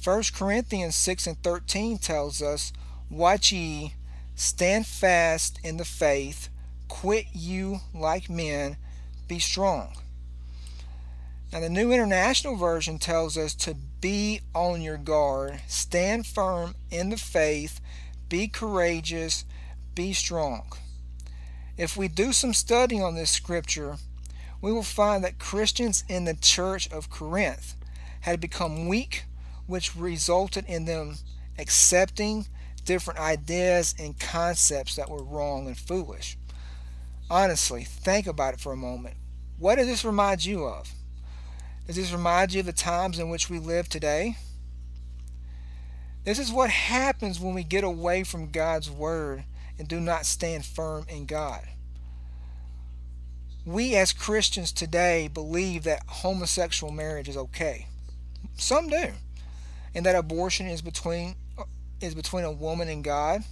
1 0.03 0.23
Corinthians 0.35 0.95
6 0.97 1.27
and 1.27 1.43
13 1.43 1.99
tells 1.99 2.41
us, 2.41 2.73
Watch 3.11 3.53
ye, 3.53 3.95
stand 4.35 4.87
fast 4.87 5.61
in 5.63 5.77
the 5.77 5.85
faith, 5.85 6.49
quit 6.89 7.27
you 7.35 7.81
like 7.93 8.31
men, 8.31 8.79
be 9.29 9.39
strong. 9.39 9.93
Now, 11.53 11.61
the 11.61 11.69
New 11.69 11.93
International 11.93 12.57
Version 12.57 12.99
tells 12.99 13.37
us 13.37 13.55
to 13.57 13.75
be 14.01 14.41
on 14.55 14.81
your 14.81 14.97
guard, 14.97 15.61
stand 15.67 16.27
firm 16.27 16.77
in 16.91 17.11
the 17.11 17.19
faith, 17.19 17.81
be 18.31 18.49
courageous, 18.49 19.45
be 19.95 20.15
strong. 20.15 20.73
If 21.77 21.97
we 21.97 22.09
do 22.09 22.33
some 22.33 22.55
study 22.55 23.03
on 23.03 23.17
this 23.17 23.31
scripture, 23.31 23.97
we 24.63 24.73
will 24.73 24.83
find 24.83 25.23
that 25.25 25.39
Christians 25.39 26.05
in 26.09 26.25
the 26.25 26.35
church 26.35 26.91
of 26.91 27.11
Corinth 27.11 27.75
had 28.21 28.41
become 28.41 28.89
weak, 28.89 29.25
which 29.71 29.95
resulted 29.95 30.65
in 30.67 30.85
them 30.85 31.15
accepting 31.57 32.47
different 32.85 33.21
ideas 33.21 33.95
and 34.01 34.19
concepts 34.19 34.97
that 34.97 35.09
were 35.09 35.23
wrong 35.23 35.69
and 35.69 35.79
foolish. 35.79 36.37
Honestly, 37.31 37.85
think 37.85 38.27
about 38.27 38.55
it 38.55 38.61
for 38.61 38.73
a 38.73 38.77
moment. 38.77 39.15
What 39.59 39.77
does 39.77 39.87
this 39.87 40.05
remind 40.05 40.45
you 40.45 40.65
of? 40.65 40.91
Does 41.87 41.95
this 41.95 42.13
remind 42.13 42.53
you 42.53 42.61
of 42.61 42.67
the 42.67 42.73
times 42.73 43.21
in 43.21 43.29
which 43.29 43.49
we 43.49 43.61
live 43.61 43.89
today? 43.89 44.37
This 46.25 46.41
is 46.41 46.51
what 46.51 46.71
happens 46.71 47.39
when 47.39 47.55
we 47.55 47.63
get 47.63 47.85
away 47.85 48.25
from 48.25 48.51
God's 48.51 48.91
Word 48.91 49.45
and 49.79 49.87
do 49.87 50.01
not 50.01 50.27
stand 50.27 50.67
firm 50.67 51.07
in 51.09 51.27
God. 51.27 51.63
We 53.65 53.95
as 53.95 54.13
Christians 54.13 54.73
today 54.73 55.29
believe 55.29 55.85
that 55.85 56.03
homosexual 56.09 56.93
marriage 56.93 57.29
is 57.29 57.37
okay. 57.37 57.87
Some 58.57 58.89
do. 58.89 59.13
And 59.95 60.07
that 60.07 60.15
abortion 60.15 60.67
is 60.67 60.83
between 60.83 61.35
is 62.01 62.15
between 62.15 62.45
a 62.45 62.53
woman 62.53 62.89
and 62.89 63.05
God, 63.05 63.43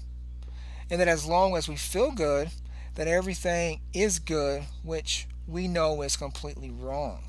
and 0.90 1.00
that 1.00 1.08
as 1.08 1.26
long 1.26 1.56
as 1.56 1.68
we 1.68 1.76
feel 1.76 2.10
good, 2.12 2.48
that 2.94 3.06
everything 3.06 3.80
is 3.92 4.18
good, 4.18 4.62
which 4.82 5.26
we 5.46 5.68
know 5.68 6.02
is 6.02 6.16
completely 6.16 6.70
wrong. 6.70 7.24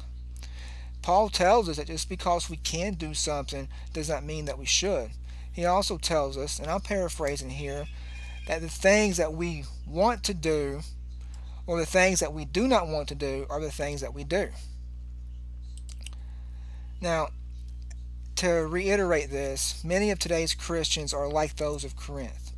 Paul 1.01 1.29
tells 1.29 1.69
us 1.69 1.77
that 1.77 1.87
just 1.87 2.09
because 2.09 2.49
we 2.49 2.57
can 2.57 2.93
do 2.93 3.13
something 3.13 3.67
does 3.93 4.09
not 4.09 4.23
mean 4.23 4.45
that 4.45 4.57
we 4.57 4.65
should. 4.65 5.11
He 5.51 5.65
also 5.65 5.97
tells 5.97 6.37
us, 6.37 6.59
and 6.59 6.69
I'm 6.69 6.81
paraphrasing 6.81 7.49
here, 7.49 7.87
that 8.47 8.61
the 8.61 8.69
things 8.69 9.17
that 9.17 9.33
we 9.33 9.63
want 9.87 10.23
to 10.25 10.33
do 10.33 10.81
or 11.67 11.79
the 11.79 11.85
things 11.85 12.19
that 12.19 12.33
we 12.33 12.45
do 12.45 12.67
not 12.67 12.87
want 12.87 13.07
to 13.09 13.15
do 13.15 13.45
are 13.49 13.61
the 13.61 13.71
things 13.71 14.01
that 14.01 14.13
we 14.13 14.23
do. 14.23 14.49
Now, 17.01 17.29
to 18.39 18.65
reiterate 18.65 19.29
this, 19.29 19.83
many 19.83 20.11
of 20.11 20.17
today's 20.17 20.55
Christians 20.55 21.13
are 21.13 21.27
like 21.27 21.57
those 21.57 21.83
of 21.83 21.97
Corinth. 21.97 22.53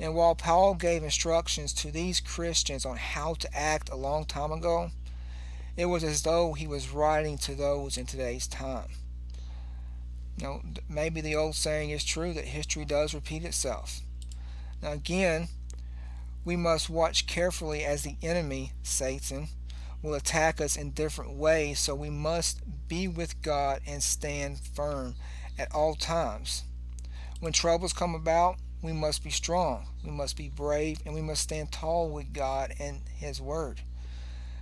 And 0.00 0.16
while 0.16 0.34
Paul 0.34 0.74
gave 0.74 1.04
instructions 1.04 1.72
to 1.74 1.92
these 1.92 2.18
Christians 2.18 2.84
on 2.84 2.96
how 2.96 3.34
to 3.34 3.56
act 3.56 3.88
a 3.88 3.94
long 3.94 4.24
time 4.24 4.50
ago, 4.50 4.90
it 5.76 5.86
was 5.86 6.02
as 6.02 6.22
though 6.22 6.54
he 6.54 6.66
was 6.66 6.90
writing 6.90 7.38
to 7.38 7.54
those 7.54 7.96
in 7.96 8.04
today's 8.04 8.48
time. 8.48 8.88
Know, 10.40 10.60
maybe 10.88 11.20
the 11.20 11.36
old 11.36 11.54
saying 11.54 11.90
is 11.90 12.02
true 12.02 12.32
that 12.32 12.46
history 12.46 12.84
does 12.84 13.14
repeat 13.14 13.44
itself. 13.44 14.00
Now, 14.82 14.90
again, 14.90 15.46
we 16.44 16.56
must 16.56 16.90
watch 16.90 17.28
carefully 17.28 17.84
as 17.84 18.02
the 18.02 18.16
enemy, 18.24 18.72
Satan, 18.82 19.46
will 20.02 20.14
attack 20.14 20.60
us 20.60 20.76
in 20.76 20.90
different 20.90 21.32
ways, 21.32 21.78
so 21.78 21.94
we 21.94 22.10
must 22.10 22.60
be 22.88 23.06
with 23.06 23.40
God 23.40 23.80
and 23.86 24.02
stand 24.02 24.58
firm 24.58 25.14
at 25.58 25.72
all 25.74 25.94
times. 25.94 26.64
When 27.40 27.52
troubles 27.52 27.92
come 27.92 28.14
about, 28.14 28.56
we 28.82 28.92
must 28.92 29.22
be 29.22 29.30
strong, 29.30 29.86
we 30.04 30.10
must 30.10 30.36
be 30.36 30.48
brave, 30.48 30.98
and 31.06 31.14
we 31.14 31.22
must 31.22 31.42
stand 31.42 31.70
tall 31.70 32.10
with 32.10 32.32
God 32.32 32.74
and 32.80 33.02
His 33.16 33.40
Word. 33.40 33.82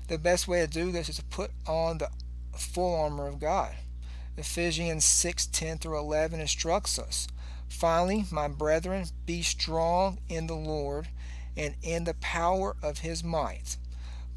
The 0.08 0.18
best 0.18 0.46
way 0.46 0.60
to 0.60 0.66
do 0.66 0.92
this 0.92 1.08
is 1.08 1.16
to 1.16 1.24
put 1.24 1.52
on 1.66 1.98
the 1.98 2.10
full 2.56 3.00
armor 3.00 3.26
of 3.26 3.40
God. 3.40 3.74
Ephesians 4.36 5.04
6 5.04 5.46
10 5.46 5.78
through 5.78 5.98
11 5.98 6.40
instructs 6.40 6.98
us. 6.98 7.28
Finally, 7.68 8.24
my 8.30 8.48
brethren, 8.48 9.06
be 9.24 9.42
strong 9.42 10.18
in 10.28 10.46
the 10.48 10.56
Lord 10.56 11.08
and 11.56 11.74
in 11.82 12.04
the 12.04 12.14
power 12.14 12.76
of 12.82 12.98
his 12.98 13.22
might. 13.22 13.76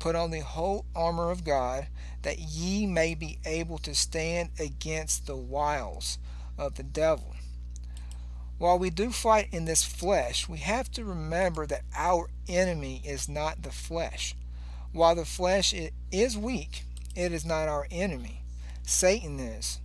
Put 0.04 0.18
on 0.18 0.32
the 0.32 0.42
whole 0.42 0.84
armor 0.94 1.32
of 1.32 1.46
God, 1.46 1.88
that 2.24 2.38
ye 2.38 2.86
may 2.86 3.16
be 3.16 3.40
able 3.46 3.78
to 3.78 3.96
stand 3.96 4.50
against 4.60 5.28
the 5.28 5.38
wiles 5.38 6.18
of 6.58 6.76
the 6.76 6.84
devil. 6.84 7.34
While 8.58 8.78
we 8.78 8.90
do 8.90 9.12
fight 9.12 9.48
in 9.54 9.64
this 9.64 9.82
flesh, 9.86 10.50
we 10.50 10.58
have 10.58 10.92
to 10.92 11.06
remember 11.06 11.66
that 11.68 11.84
our 11.96 12.28
enemy 12.50 13.02
is 13.06 13.30
not 13.30 13.64
the 13.64 13.72
flesh. 13.72 14.36
While 14.92 15.16
the 15.16 15.24
flesh 15.24 15.74
is 16.12 16.38
weak, 16.38 16.84
it 17.16 17.32
is 17.32 17.46
not 17.46 17.70
our 17.70 17.88
enemy. 17.90 18.42
Satan 18.86 19.40
is. 19.40 19.80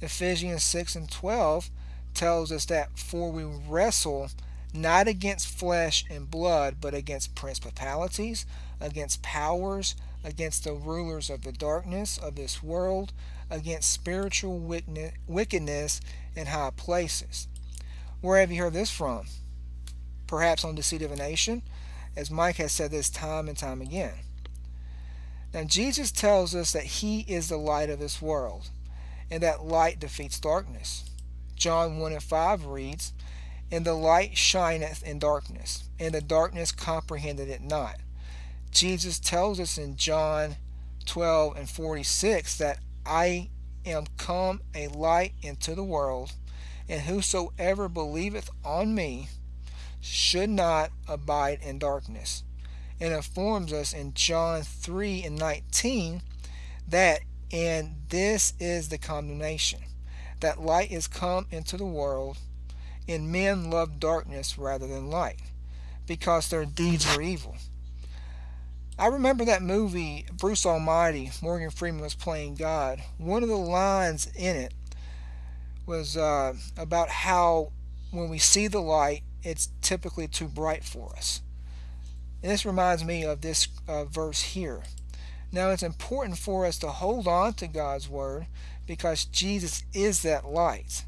Ephesians 0.00 0.62
6 0.62 0.94
and 0.94 1.10
12 1.10 1.70
tells 2.14 2.52
us 2.52 2.66
that 2.66 2.96
for 2.96 3.32
we 3.32 3.42
wrestle 3.42 4.30
not 4.72 5.08
against 5.08 5.48
flesh 5.48 6.04
and 6.08 6.30
blood, 6.30 6.76
but 6.80 6.94
against 6.94 7.34
principalities, 7.34 8.46
against 8.80 9.22
powers, 9.22 9.94
against 10.24 10.64
the 10.64 10.72
rulers 10.72 11.30
of 11.30 11.42
the 11.42 11.52
darkness 11.52 12.18
of 12.18 12.34
this 12.34 12.62
world, 12.62 13.12
against 13.50 13.90
spiritual 13.90 14.58
wickedness 15.26 16.00
in 16.36 16.46
high 16.46 16.70
places. 16.76 17.48
Where 18.20 18.40
have 18.40 18.52
you 18.52 18.62
heard 18.62 18.72
this 18.72 18.90
from? 18.90 19.26
Perhaps 20.26 20.64
on 20.64 20.74
Deceit 20.74 21.02
of 21.02 21.10
a 21.10 21.16
Nation, 21.16 21.62
as 22.16 22.30
Mike 22.30 22.56
has 22.56 22.72
said 22.72 22.90
this 22.90 23.10
time 23.10 23.48
and 23.48 23.56
time 23.56 23.80
again. 23.80 24.14
Now, 25.52 25.64
Jesus 25.64 26.12
tells 26.12 26.54
us 26.54 26.72
that 26.72 26.84
He 26.84 27.20
is 27.20 27.48
the 27.48 27.56
light 27.56 27.90
of 27.90 27.98
this 27.98 28.22
world, 28.22 28.68
and 29.30 29.42
that 29.42 29.64
light 29.64 29.98
defeats 29.98 30.38
darkness. 30.38 31.10
John 31.56 31.98
1 31.98 32.12
and 32.12 32.22
5 32.22 32.66
reads, 32.66 33.12
And 33.70 33.84
the 33.84 33.94
light 33.94 34.36
shineth 34.36 35.02
in 35.02 35.18
darkness, 35.18 35.88
and 35.98 36.14
the 36.14 36.20
darkness 36.20 36.70
comprehended 36.70 37.48
it 37.48 37.62
not. 37.62 37.96
Jesus 38.70 39.18
tells 39.18 39.58
us 39.58 39.78
in 39.78 39.96
John 39.96 40.56
12 41.06 41.56
and 41.56 41.68
46 41.68 42.58
that 42.58 42.78
I 43.04 43.50
am 43.84 44.04
come 44.16 44.60
a 44.74 44.88
light 44.88 45.32
into 45.42 45.74
the 45.74 45.84
world, 45.84 46.32
and 46.88 47.02
whosoever 47.02 47.88
believeth 47.88 48.50
on 48.64 48.94
me 48.94 49.28
should 50.00 50.50
not 50.50 50.90
abide 51.08 51.58
in 51.62 51.78
darkness. 51.78 52.44
And 53.00 53.14
informs 53.14 53.72
us 53.72 53.94
in 53.94 54.12
John 54.12 54.62
3 54.62 55.24
and 55.24 55.38
19 55.38 56.22
that, 56.88 57.20
and 57.50 57.94
this 58.10 58.52
is 58.60 58.90
the 58.90 58.98
condemnation, 58.98 59.80
that 60.40 60.60
light 60.60 60.90
is 60.90 61.08
come 61.08 61.46
into 61.50 61.76
the 61.76 61.86
world, 61.86 62.38
and 63.08 63.32
men 63.32 63.70
love 63.70 63.98
darkness 63.98 64.58
rather 64.58 64.86
than 64.86 65.08
light, 65.10 65.40
because 66.06 66.48
their 66.48 66.66
deeds 66.66 67.16
are 67.16 67.22
evil. 67.22 67.56
I 69.00 69.06
remember 69.06 69.46
that 69.46 69.62
movie, 69.62 70.26
Bruce 70.30 70.66
Almighty. 70.66 71.30
Morgan 71.40 71.70
Freeman 71.70 72.02
was 72.02 72.14
playing 72.14 72.56
God. 72.56 73.00
One 73.16 73.42
of 73.42 73.48
the 73.48 73.56
lines 73.56 74.30
in 74.36 74.56
it 74.56 74.74
was 75.86 76.18
uh, 76.18 76.52
about 76.76 77.08
how 77.08 77.72
when 78.10 78.28
we 78.28 78.36
see 78.36 78.68
the 78.68 78.82
light, 78.82 79.22
it's 79.42 79.70
typically 79.80 80.28
too 80.28 80.48
bright 80.48 80.84
for 80.84 81.14
us. 81.16 81.40
And 82.42 82.52
this 82.52 82.66
reminds 82.66 83.02
me 83.02 83.24
of 83.24 83.40
this 83.40 83.68
uh, 83.88 84.04
verse 84.04 84.42
here. 84.42 84.82
Now, 85.50 85.70
it's 85.70 85.82
important 85.82 86.36
for 86.36 86.66
us 86.66 86.78
to 86.80 86.88
hold 86.88 87.26
on 87.26 87.54
to 87.54 87.68
God's 87.68 88.06
Word 88.06 88.48
because 88.86 89.24
Jesus 89.24 89.82
is 89.94 90.20
that 90.24 90.44
light. 90.44 91.06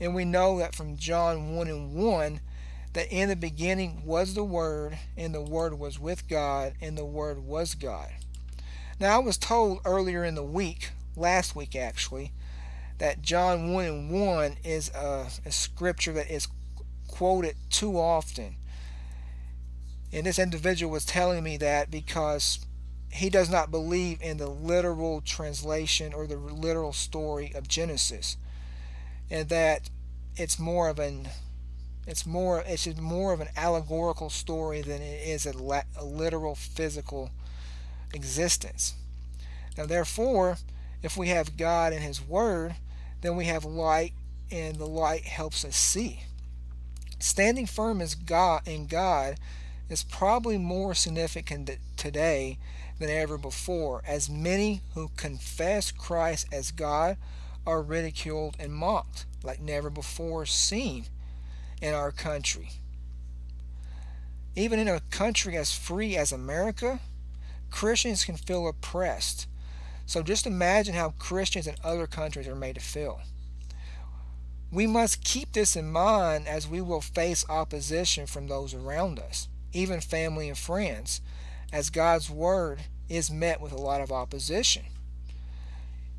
And 0.00 0.14
we 0.14 0.24
know 0.24 0.58
that 0.60 0.74
from 0.74 0.96
John 0.96 1.54
1 1.54 1.68
and 1.68 1.92
1 1.92 2.40
that 2.94 3.12
in 3.12 3.28
the 3.28 3.36
beginning 3.36 4.02
was 4.04 4.34
the 4.34 4.44
Word, 4.44 4.98
and 5.16 5.34
the 5.34 5.42
Word 5.42 5.78
was 5.78 5.98
with 5.98 6.26
God, 6.28 6.74
and 6.80 6.96
the 6.96 7.04
Word 7.04 7.40
was 7.40 7.74
God. 7.74 8.10
Now, 8.98 9.16
I 9.16 9.18
was 9.18 9.36
told 9.36 9.80
earlier 9.84 10.24
in 10.24 10.36
the 10.36 10.44
week, 10.44 10.90
last 11.16 11.54
week 11.54 11.76
actually, 11.76 12.32
that 12.98 13.22
John 13.22 13.72
1 13.72 13.84
and 13.84 14.10
1 14.10 14.56
is 14.64 14.90
a, 14.90 15.26
a 15.44 15.50
scripture 15.50 16.12
that 16.12 16.30
is 16.30 16.46
quoted 17.08 17.56
too 17.70 17.98
often. 17.98 18.56
And 20.12 20.26
this 20.26 20.38
individual 20.38 20.92
was 20.92 21.04
telling 21.04 21.42
me 21.42 21.56
that 21.56 21.90
because 21.90 22.64
he 23.10 23.28
does 23.28 23.50
not 23.50 23.72
believe 23.72 24.22
in 24.22 24.36
the 24.36 24.48
literal 24.48 25.20
translation 25.20 26.14
or 26.14 26.28
the 26.28 26.36
literal 26.36 26.92
story 26.92 27.52
of 27.54 27.66
Genesis. 27.66 28.36
And 29.28 29.48
that 29.48 29.90
it's 30.36 30.58
more 30.58 30.88
of 30.88 31.00
an 31.00 31.28
it's 32.06 32.26
more 32.26 32.62
it's 32.66 32.86
more 32.96 33.32
of 33.32 33.40
an 33.40 33.48
allegorical 33.56 34.30
story 34.30 34.82
than 34.82 35.00
it 35.00 35.26
is 35.26 35.46
a, 35.46 35.56
la- 35.56 35.82
a 35.96 36.04
literal 36.04 36.54
physical 36.54 37.30
existence. 38.12 38.94
Now 39.76 39.86
therefore, 39.86 40.58
if 41.02 41.16
we 41.16 41.28
have 41.28 41.56
God 41.56 41.92
and 41.92 42.02
his 42.02 42.20
word, 42.20 42.76
then 43.22 43.36
we 43.36 43.46
have 43.46 43.64
light 43.64 44.12
and 44.50 44.76
the 44.76 44.86
light 44.86 45.24
helps 45.24 45.64
us 45.64 45.76
see. 45.76 46.20
Standing 47.18 47.66
firm 47.66 48.00
as 48.00 48.14
God 48.14 48.66
in 48.66 48.86
God 48.86 49.36
is 49.88 50.04
probably 50.04 50.58
more 50.58 50.94
significant 50.94 51.70
today 51.96 52.58
than 52.98 53.08
ever 53.08 53.38
before, 53.38 54.02
as 54.06 54.28
many 54.28 54.82
who 54.94 55.08
confess 55.16 55.90
Christ 55.90 56.46
as 56.52 56.70
God 56.70 57.16
are 57.66 57.82
ridiculed 57.82 58.56
and 58.58 58.72
mocked 58.72 59.24
like 59.42 59.60
never 59.60 59.90
before 59.90 60.46
seen 60.46 61.06
in 61.84 61.92
our 61.92 62.10
country. 62.10 62.70
Even 64.56 64.78
in 64.78 64.88
a 64.88 65.00
country 65.10 65.54
as 65.54 65.76
free 65.76 66.16
as 66.16 66.32
America, 66.32 67.00
Christians 67.70 68.24
can 68.24 68.38
feel 68.38 68.66
oppressed. 68.66 69.46
So 70.06 70.22
just 70.22 70.46
imagine 70.46 70.94
how 70.94 71.10
Christians 71.18 71.66
in 71.66 71.74
other 71.84 72.06
countries 72.06 72.48
are 72.48 72.54
made 72.54 72.76
to 72.76 72.80
feel. 72.80 73.20
We 74.72 74.86
must 74.86 75.24
keep 75.24 75.52
this 75.52 75.76
in 75.76 75.92
mind 75.92 76.48
as 76.48 76.66
we 76.66 76.80
will 76.80 77.02
face 77.02 77.44
opposition 77.50 78.26
from 78.26 78.48
those 78.48 78.72
around 78.72 79.18
us, 79.18 79.48
even 79.74 80.00
family 80.00 80.48
and 80.48 80.56
friends, 80.56 81.20
as 81.70 81.90
God's 81.90 82.30
Word 82.30 82.80
is 83.10 83.30
met 83.30 83.60
with 83.60 83.72
a 83.72 83.76
lot 83.76 84.00
of 84.00 84.10
opposition. 84.10 84.84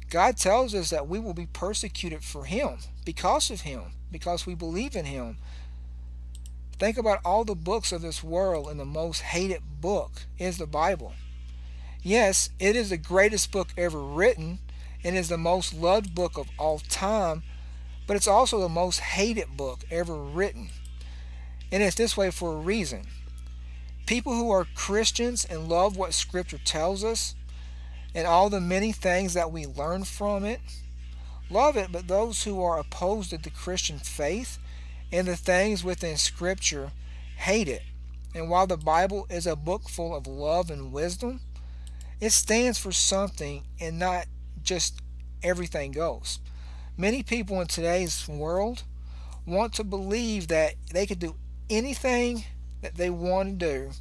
God 0.10 0.38
tells 0.38 0.74
us 0.76 0.90
that 0.90 1.08
we 1.08 1.20
will 1.20 1.34
be 1.34 1.48
persecuted 1.48 2.24
for 2.24 2.46
Him, 2.46 2.78
because 3.04 3.50
of 3.50 3.62
Him, 3.62 3.94
because 4.12 4.46
we 4.46 4.56
believe 4.56 4.96
in 4.96 5.06
Him. 5.06 5.38
Think 6.78 6.98
about 6.98 7.20
all 7.24 7.46
the 7.46 7.56
books 7.56 7.92
of 7.92 8.02
this 8.02 8.24
world, 8.24 8.68
and 8.70 8.80
the 8.80 8.86
most 8.86 9.22
hated 9.22 9.62
book 9.82 10.12
is 10.38 10.58
the 10.58 10.68
Bible. 10.68 11.14
Yes, 12.02 12.50
it 12.60 12.76
is 12.76 12.90
the 12.90 12.98
greatest 12.98 13.52
book 13.52 13.70
ever 13.78 14.02
written, 14.02 14.60
and 15.04 15.18
is 15.18 15.30
the 15.30 15.38
most 15.38 15.74
loved 15.74 16.14
book 16.14 16.38
of 16.38 16.50
all 16.58 16.80
time 16.80 17.44
but 18.08 18.16
it's 18.16 18.28
also 18.28 18.60
the 18.60 18.70
most 18.70 19.00
hated 19.00 19.58
book 19.58 19.80
ever 19.90 20.16
written. 20.16 20.70
And 21.72 21.82
it's 21.82 21.96
this 21.96 22.16
way 22.16 22.32
for 22.32 22.54
a 22.54 22.60
reason. 22.60 23.08
People 24.06 24.36
who 24.36 24.52
are 24.52 24.68
Christians 24.76 25.46
and 25.46 25.68
love 25.68 25.98
what 25.98 26.14
Scripture 26.14 26.60
tells 26.64 27.04
us 27.04 27.34
and 28.16 28.26
all 28.26 28.50
the 28.50 28.62
many 28.62 28.94
things 28.94 29.36
that 29.36 29.52
we 29.52 29.68
learn 29.68 30.06
from 30.06 30.46
it 30.46 30.62
love 31.50 31.78
it, 31.78 31.92
but 31.92 32.08
those 32.08 32.44
who 32.44 32.64
are 32.64 32.80
opposed 32.80 33.30
to 33.30 33.38
the 33.38 33.50
Christian 33.50 34.00
faith 34.00 34.58
and 35.12 35.28
the 35.28 35.36
things 35.36 35.84
within 35.84 36.18
Scripture 36.18 36.92
hate 37.38 37.68
it. 37.68 37.84
And 38.34 38.50
while 38.50 38.68
the 38.68 38.78
Bible 38.78 39.28
is 39.30 39.46
a 39.46 39.56
book 39.56 39.88
full 39.88 40.16
of 40.16 40.28
love 40.28 40.72
and 40.72 40.92
wisdom, 40.92 41.42
it 42.20 42.32
stands 42.32 42.80
for 42.80 42.92
something 42.92 43.64
and 43.80 44.00
not 44.00 44.26
just 44.64 45.02
everything 45.44 45.92
goes. 45.92 46.40
Many 46.98 47.24
people 47.24 47.62
in 47.62 47.68
today's 47.68 48.28
world 48.28 48.84
want 49.46 49.74
to 49.74 49.84
believe 49.84 50.48
that 50.48 50.76
they 50.92 51.06
can 51.06 51.20
do 51.20 51.36
anything 51.70 52.46
that 52.82 52.96
they 52.96 53.10
want 53.10 53.60
to 53.60 53.66
do 53.66 53.92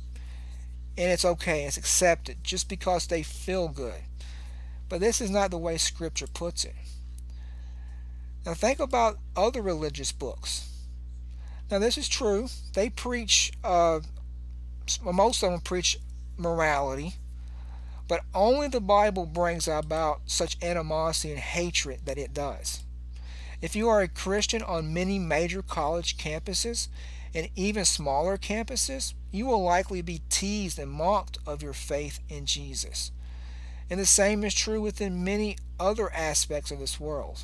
and 0.97 1.11
it's 1.11 1.25
okay, 1.25 1.65
it's 1.65 1.77
accepted 1.77 2.45
just 2.45 2.69
because 2.69 3.07
they 3.07 3.23
feel 3.23 3.69
good. 3.69 4.03
But 4.89 5.01
this 5.01 5.21
is 5.21 5.31
not 5.31 5.51
the 5.51 5.59
way 5.59 5.77
Scripture 5.77 6.27
puts 6.27 6.65
it. 6.65 6.75
Now, 8.47 8.55
think 8.55 8.79
about 8.79 9.19
other 9.35 9.63
religious 9.63 10.13
books. 10.13 10.71
Now, 11.71 11.79
this 11.79 11.97
is 11.97 12.09
true. 12.09 12.49
They 12.75 12.91
preach, 12.91 13.53
uh, 13.65 14.01
most 15.03 15.43
of 15.43 15.51
them 15.51 15.61
preach 15.61 15.99
morality, 16.37 17.15
but 18.07 18.21
only 18.35 18.69
the 18.69 18.81
Bible 18.81 19.25
brings 19.25 19.67
about 19.67 20.21
such 20.27 20.63
animosity 20.63 21.33
and 21.33 21.41
hatred 21.41 22.01
that 22.05 22.19
it 22.19 22.35
does. 22.35 22.83
If 23.63 23.75
you 23.75 23.89
are 23.89 24.03
a 24.03 24.09
Christian 24.09 24.63
on 24.63 24.93
many 24.93 25.19
major 25.19 25.63
college 25.63 26.19
campuses 26.19 26.89
and 27.35 27.49
even 27.57 27.85
smaller 27.85 28.39
campuses, 28.39 29.15
you 29.33 29.47
will 29.47 29.63
likely 29.63 30.03
be 30.03 30.23
teased 30.29 30.79
and 30.79 30.91
mocked 30.91 31.39
of 31.47 31.63
your 31.63 31.73
faith 31.73 32.21
in 32.29 32.47
Jesus. 32.47 33.11
And 33.91 33.99
the 33.99 34.07
same 34.07 34.45
is 34.45 34.55
true 34.55 34.81
within 34.81 35.25
many 35.25 35.57
other 35.79 36.13
aspects 36.13 36.71
of 36.71 36.79
this 36.79 37.01
world. 37.01 37.43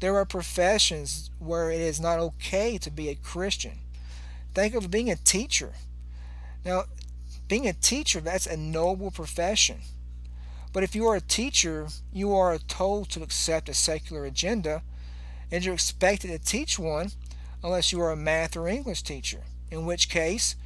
There 0.00 0.16
are 0.16 0.24
professions 0.24 1.30
where 1.38 1.70
it 1.70 1.80
is 1.80 2.00
not 2.00 2.18
okay 2.18 2.78
to 2.78 2.90
be 2.90 3.08
a 3.08 3.14
Christian. 3.14 3.78
Think 4.54 4.74
of 4.74 4.90
being 4.90 5.10
a 5.10 5.16
teacher. 5.16 5.74
Now, 6.64 6.84
being 7.46 7.68
a 7.68 7.72
teacher, 7.72 8.20
that's 8.20 8.46
a 8.46 8.56
noble 8.56 9.10
profession. 9.10 9.80
But 10.72 10.82
if 10.82 10.94
you 10.94 11.06
are 11.06 11.16
a 11.16 11.20
teacher, 11.20 11.88
you 12.12 12.34
are 12.34 12.56
told 12.58 13.10
to 13.10 13.22
accept 13.22 13.68
a 13.68 13.74
secular 13.74 14.24
agenda 14.24 14.82
and 15.50 15.62
you're 15.64 15.74
expected 15.74 16.28
to 16.28 16.38
teach 16.38 16.78
one 16.78 17.10
unless 17.62 17.92
you 17.92 18.00
are 18.00 18.10
a 18.10 18.16
math 18.16 18.56
or 18.56 18.68
English 18.68 19.02
teacher, 19.02 19.42
in 19.70 19.86
which 19.86 20.08
case 20.08 20.56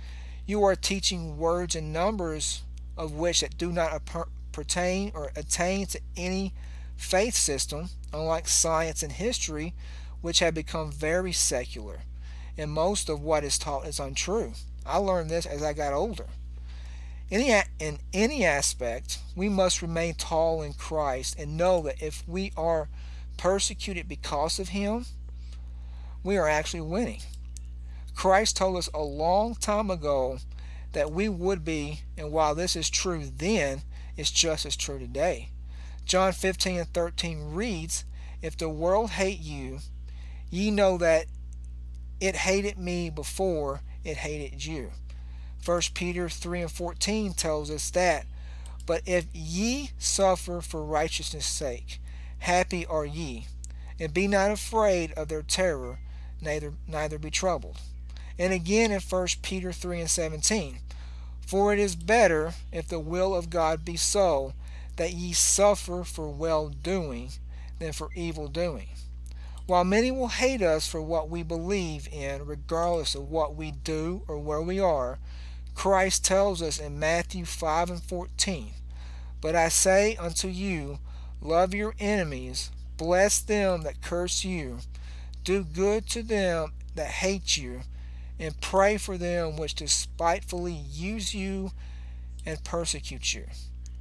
you 0.47 0.63
are 0.65 0.77
teaching 0.77 1.39
words 1.39 1.75
and 1.75 1.93
numbers 1.93 2.63
of 2.97 3.13
which 3.13 3.41
that 3.41 3.59
do 3.59 3.71
not 3.73 4.03
pertain 4.53 5.13
or 5.15 5.31
attain 5.37 5.87
to 5.87 6.01
any 6.17 6.53
faith 6.97 7.35
system, 7.35 7.91
unlike 8.13 8.49
science 8.49 9.03
and 9.03 9.13
history, 9.13 9.75
which 10.23 10.39
have 10.39 10.55
become 10.55 10.91
very 10.91 11.33
secular, 11.33 12.01
and 12.57 12.71
most 12.71 13.09
of 13.09 13.21
what 13.21 13.45
is 13.45 13.59
taught 13.59 13.87
is 13.87 14.01
untrue. 14.01 14.53
I 14.87 14.97
learned 14.99 15.31
this 15.31 15.47
as 15.47 15.63
I 15.63 15.73
got 15.73 15.93
older. 15.93 16.27
Any, 17.31 17.61
in 17.81 17.99
any 18.13 18.45
aspect, 18.45 19.19
we 19.35 19.49
must 19.49 19.83
remain 19.83 20.15
tall 20.15 20.63
in 20.63 20.73
Christ 20.73 21.37
and 21.39 21.57
know 21.57 21.83
that 21.83 22.01
if 22.01 22.27
we 22.27 22.53
are 22.57 22.89
persecuted 23.37 24.09
because 24.09 24.59
of 24.59 24.69
Him, 24.69 25.07
we 26.27 26.37
are 26.37 26.49
actually 26.49 26.81
winning. 26.81 27.21
Christ 28.17 28.57
told 28.57 28.77
us 28.77 28.91
a 28.93 29.01
long 29.01 29.55
time 29.55 29.91
ago 29.91 30.39
that 30.93 31.13
we 31.13 31.29
would 31.29 31.65
be, 31.65 32.01
and 32.19 32.33
while 32.33 32.53
this 32.53 32.75
is 32.75 32.91
true 32.91 33.31
then, 33.37 33.83
it's 34.17 34.33
just 34.33 34.67
as 34.67 34.77
true 34.77 34.99
today. 34.99 35.51
John 36.05 36.33
15 36.33 36.79
and 36.79 36.93
13 36.93 37.55
reads, 37.55 38.05
If 38.43 38.57
the 38.57 38.69
world 38.69 39.11
hate 39.11 39.39
you, 39.39 39.79
ye 40.51 40.73
know 40.73 40.99
that 40.99 41.27
it 42.21 42.35
hated 42.35 42.77
me 42.77 43.09
before 43.09 43.83
it 44.03 44.17
hated 44.17 44.65
you. 44.65 44.91
1 45.65 45.81
Peter 45.95 46.29
3 46.29 46.63
and 46.63 46.71
14 46.73 47.35
tells 47.35 47.71
us 47.71 47.89
that, 47.91 48.27
But 48.85 49.03
if 49.07 49.27
ye 49.33 49.91
suffer 49.97 50.61
for 50.61 50.85
righteousness' 50.85 51.47
sake, 51.47 52.01
happy 52.39 52.85
are 52.85 53.07
ye, 53.07 53.47
and 54.01 54.13
be 54.13 54.27
not 54.27 54.51
afraid 54.51 55.13
of 55.13 55.29
their 55.29 55.43
terror, 55.43 56.01
neither, 56.41 56.73
neither 56.87 57.19
be 57.19 57.31
troubled. 57.31 57.79
And 58.39 58.53
again 58.53 58.93
in 58.93 59.01
1 59.01 59.27
Peter 59.43 59.73
3 59.73 60.01
and 60.01 60.11
17, 60.11 60.79
For 61.47 61.73
it 61.73 61.79
is 61.79 61.97
better, 61.97 62.55
if 62.73 62.89
the 62.89 63.01
will 63.01 63.35
of 63.35 63.51
God 63.51 63.85
be 63.85 63.97
so, 63.97 64.53
that 64.97 65.13
ye 65.13 65.33
suffer 65.33 66.05
for 66.05 66.29
well 66.29 66.69
doing 66.69 67.31
than 67.79 67.93
for 67.93 68.11
evil 68.15 68.49
doing. 68.49 68.89
While 69.67 69.85
many 69.85 70.11
will 70.11 70.29
hate 70.29 70.63
us 70.63 70.87
for 70.87 71.03
what 71.03 71.29
we 71.29 71.43
believe 71.43 72.09
in, 72.13 72.47
regardless 72.47 73.15
of 73.15 73.31
what 73.31 73.57
we 73.57 73.73
do 73.73 74.23
or 74.29 74.39
where 74.39 74.63
we 74.63 74.79
are, 74.79 75.19
Christ 75.75 76.25
tells 76.25 76.63
us 76.63 76.79
in 76.79 76.99
Matthew 76.99 77.45
5 77.45 77.91
and 77.91 78.03
14, 78.03 78.71
But 79.41 79.57
I 79.57 79.69
say 79.69 80.17
unto 80.17 80.49
you, 80.49 81.01
love 81.41 81.75
your 81.75 81.95
enemies, 81.99 82.71
bless 82.97 83.41
them 83.41 83.83
that 83.83 84.01
curse 84.01 84.45
you, 84.45 84.79
do 85.47 85.63
good 85.65 86.07
to 86.09 86.23
them 86.23 86.73
that 86.97 87.07
hate 87.07 87.57
you, 87.57 87.81
and 88.39 88.61
pray 88.61 88.99
for 88.99 89.17
them 89.17 89.57
which 89.57 89.75
despitefully 89.75 90.75
use 90.75 91.35
you 91.35 91.71
and 92.45 92.63
persecute 92.65 93.33
you. 93.33 93.45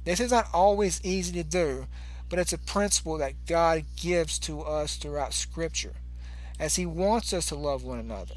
This 0.04 0.20
is 0.20 0.32
not 0.32 0.48
always 0.52 1.00
easy 1.04 1.32
to 1.32 1.48
do, 1.48 1.86
but 2.28 2.38
it's 2.38 2.52
a 2.52 2.58
principle 2.58 3.16
that 3.18 3.46
God 3.46 3.84
gives 3.96 4.38
to 4.40 4.60
us 4.62 4.96
throughout 4.96 5.32
Scripture, 5.32 5.94
as 6.58 6.76
He 6.76 6.84
wants 6.84 7.32
us 7.32 7.46
to 7.46 7.54
love 7.54 7.84
one 7.84 8.00
another. 8.00 8.34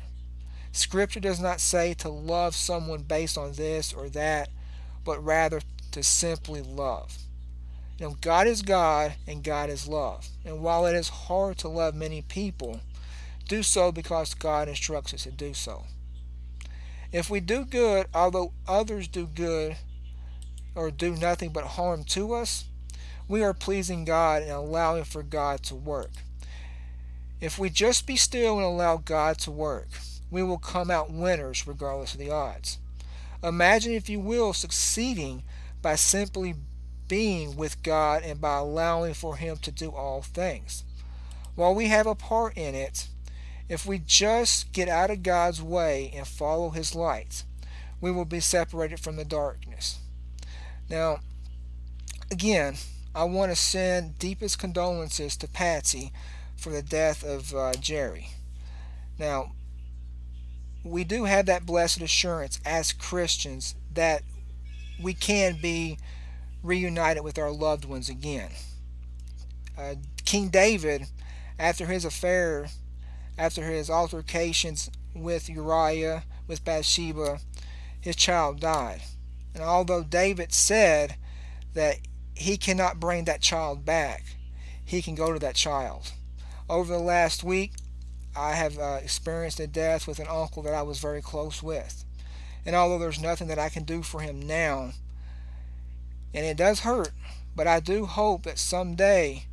Scripture 0.71 1.19
does 1.19 1.39
not 1.39 1.59
say 1.59 1.95
to 1.95 2.09
love 2.09 2.55
someone 2.55 3.01
based 3.01 3.37
on 3.37 3.53
this 3.53 3.91
or 3.91 4.07
that, 4.09 4.49
but 5.03 5.23
rather 5.23 5.61
to 5.91 6.03
simply 6.03 6.61
love. 6.61 7.17
You 7.97 8.07
know, 8.07 8.15
God 8.21 8.45
is 8.47 8.61
God 8.61 9.15
and 9.27 9.43
God 9.43 9.69
is 9.69 9.87
love. 9.87 10.27
And 10.45 10.61
while 10.61 10.85
it 10.85 10.95
is 10.95 11.09
hard 11.09 11.57
to 11.59 11.67
love 11.67 11.95
many 11.95 12.21
people, 12.21 12.79
do 13.49 13.63
so 13.63 13.91
because 13.91 14.33
God 14.33 14.69
instructs 14.69 15.13
us 15.13 15.23
to 15.23 15.31
do 15.31 15.53
so. 15.53 15.83
If 17.11 17.29
we 17.29 17.39
do 17.39 17.65
good, 17.65 18.07
although 18.13 18.53
others 18.67 19.07
do 19.07 19.25
good 19.25 19.75
or 20.75 20.91
do 20.91 21.15
nothing 21.15 21.51
but 21.51 21.65
harm 21.65 22.03
to 22.05 22.33
us, 22.33 22.65
we 23.27 23.43
are 23.43 23.53
pleasing 23.53 24.05
God 24.05 24.43
and 24.43 24.51
allowing 24.51 25.03
for 25.03 25.23
God 25.23 25.63
to 25.63 25.75
work. 25.75 26.11
If 27.41 27.57
we 27.57 27.69
just 27.69 28.05
be 28.05 28.15
still 28.15 28.57
and 28.57 28.65
allow 28.65 28.97
God 28.97 29.39
to 29.39 29.51
work, 29.51 29.87
we 30.29 30.43
will 30.43 30.57
come 30.59 30.91
out 30.91 31.11
winners 31.11 31.65
regardless 31.65 32.13
of 32.13 32.19
the 32.19 32.31
odds. 32.31 32.77
Imagine, 33.43 33.93
if 33.93 34.09
you 34.09 34.19
will, 34.19 34.53
succeeding 34.53 35.43
by 35.81 35.95
simply 35.95 36.55
being 37.07 37.55
with 37.55 37.81
God 37.81 38.23
and 38.23 38.39
by 38.39 38.57
allowing 38.57 39.13
for 39.13 39.37
Him 39.37 39.57
to 39.57 39.71
do 39.71 39.89
all 39.89 40.21
things. 40.21 40.83
While 41.55 41.73
we 41.73 41.87
have 41.87 42.05
a 42.05 42.15
part 42.15 42.55
in 42.57 42.75
it, 42.75 43.07
if 43.69 43.85
we 43.85 43.99
just 43.99 44.73
get 44.73 44.89
out 44.89 45.11
of 45.11 45.23
God's 45.23 45.61
way 45.61 46.11
and 46.15 46.27
follow 46.27 46.71
His 46.71 46.95
light, 46.95 47.43
we 48.01 48.11
will 48.11 48.25
be 48.25 48.39
separated 48.39 48.99
from 48.99 49.15
the 49.15 49.23
darkness. 49.23 49.99
Now, 50.89 51.19
again, 52.31 52.75
I 53.13 53.23
want 53.25 53.51
to 53.51 53.55
send 53.55 54.17
deepest 54.17 54.59
condolences 54.59 55.37
to 55.37 55.47
Patsy 55.47 56.11
for 56.57 56.71
the 56.71 56.81
death 56.81 57.23
of 57.23 57.53
uh, 57.53 57.73
Jerry. 57.73 58.29
Now, 59.17 59.51
we 60.83 61.03
do 61.03 61.25
have 61.25 61.45
that 61.45 61.65
blessed 61.65 62.01
assurance 62.01 62.59
as 62.65 62.93
Christians 62.93 63.75
that 63.93 64.23
we 65.01 65.13
can 65.13 65.57
be 65.61 65.97
reunited 66.63 67.23
with 67.23 67.37
our 67.37 67.51
loved 67.51 67.85
ones 67.85 68.09
again. 68.09 68.51
Uh, 69.77 69.95
King 70.25 70.49
David, 70.49 71.07
after 71.57 71.85
his 71.85 72.05
affair 72.05 72.67
after 73.39 73.63
his 73.63 73.89
altercations 73.89 74.91
with 75.15 75.49
Uriah, 75.49 76.23
with 76.45 76.65
Bathsheba, 76.65 77.39
his 78.01 78.17
child 78.17 78.59
died. 78.59 79.01
And 79.55 79.63
although 79.63 80.03
David 80.03 80.51
said 80.51 81.15
that 81.73 81.99
he 82.35 82.57
cannot 82.57 82.99
bring 82.99 83.23
that 83.25 83.41
child 83.41 83.85
back, 83.85 84.23
he 84.83 85.01
can 85.01 85.15
go 85.15 85.31
to 85.31 85.39
that 85.39 85.55
child. 85.55 86.11
Over 86.69 86.91
the 86.91 86.99
last 86.99 87.41
week, 87.41 87.71
I 88.35 88.51
have 88.55 88.77
uh, 88.77 88.99
experienced 89.01 89.61
a 89.61 89.67
death 89.67 90.05
with 90.05 90.19
an 90.19 90.27
uncle 90.29 90.61
that 90.63 90.73
I 90.73 90.81
was 90.81 90.99
very 90.99 91.21
close 91.21 91.63
with. 91.63 92.03
And 92.65 92.75
although 92.75 92.99
there's 92.99 93.21
nothing 93.21 93.47
that 93.47 93.57
I 93.57 93.69
can 93.69 93.83
do 93.83 94.03
for 94.03 94.19
him 94.19 94.41
now, 94.41 94.91
and 96.33 96.45
it 96.45 96.57
does 96.57 96.81
hurt, 96.81 97.11
but 97.55 97.67
I 97.67 97.79
do 97.79 98.05
hope 98.05 98.43
that 98.43 98.59
someday 98.59 99.45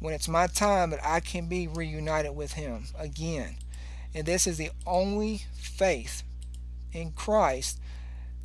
when 0.00 0.14
it's 0.14 0.28
my 0.28 0.46
time 0.46 0.90
that 0.90 1.04
I 1.04 1.20
can 1.20 1.46
be 1.46 1.66
reunited 1.66 2.36
with 2.36 2.52
Him 2.54 2.84
again. 2.98 3.56
And 4.14 4.26
this 4.26 4.46
is 4.46 4.58
the 4.58 4.70
only 4.86 5.42
faith 5.54 6.22
in 6.92 7.12
Christ 7.12 7.78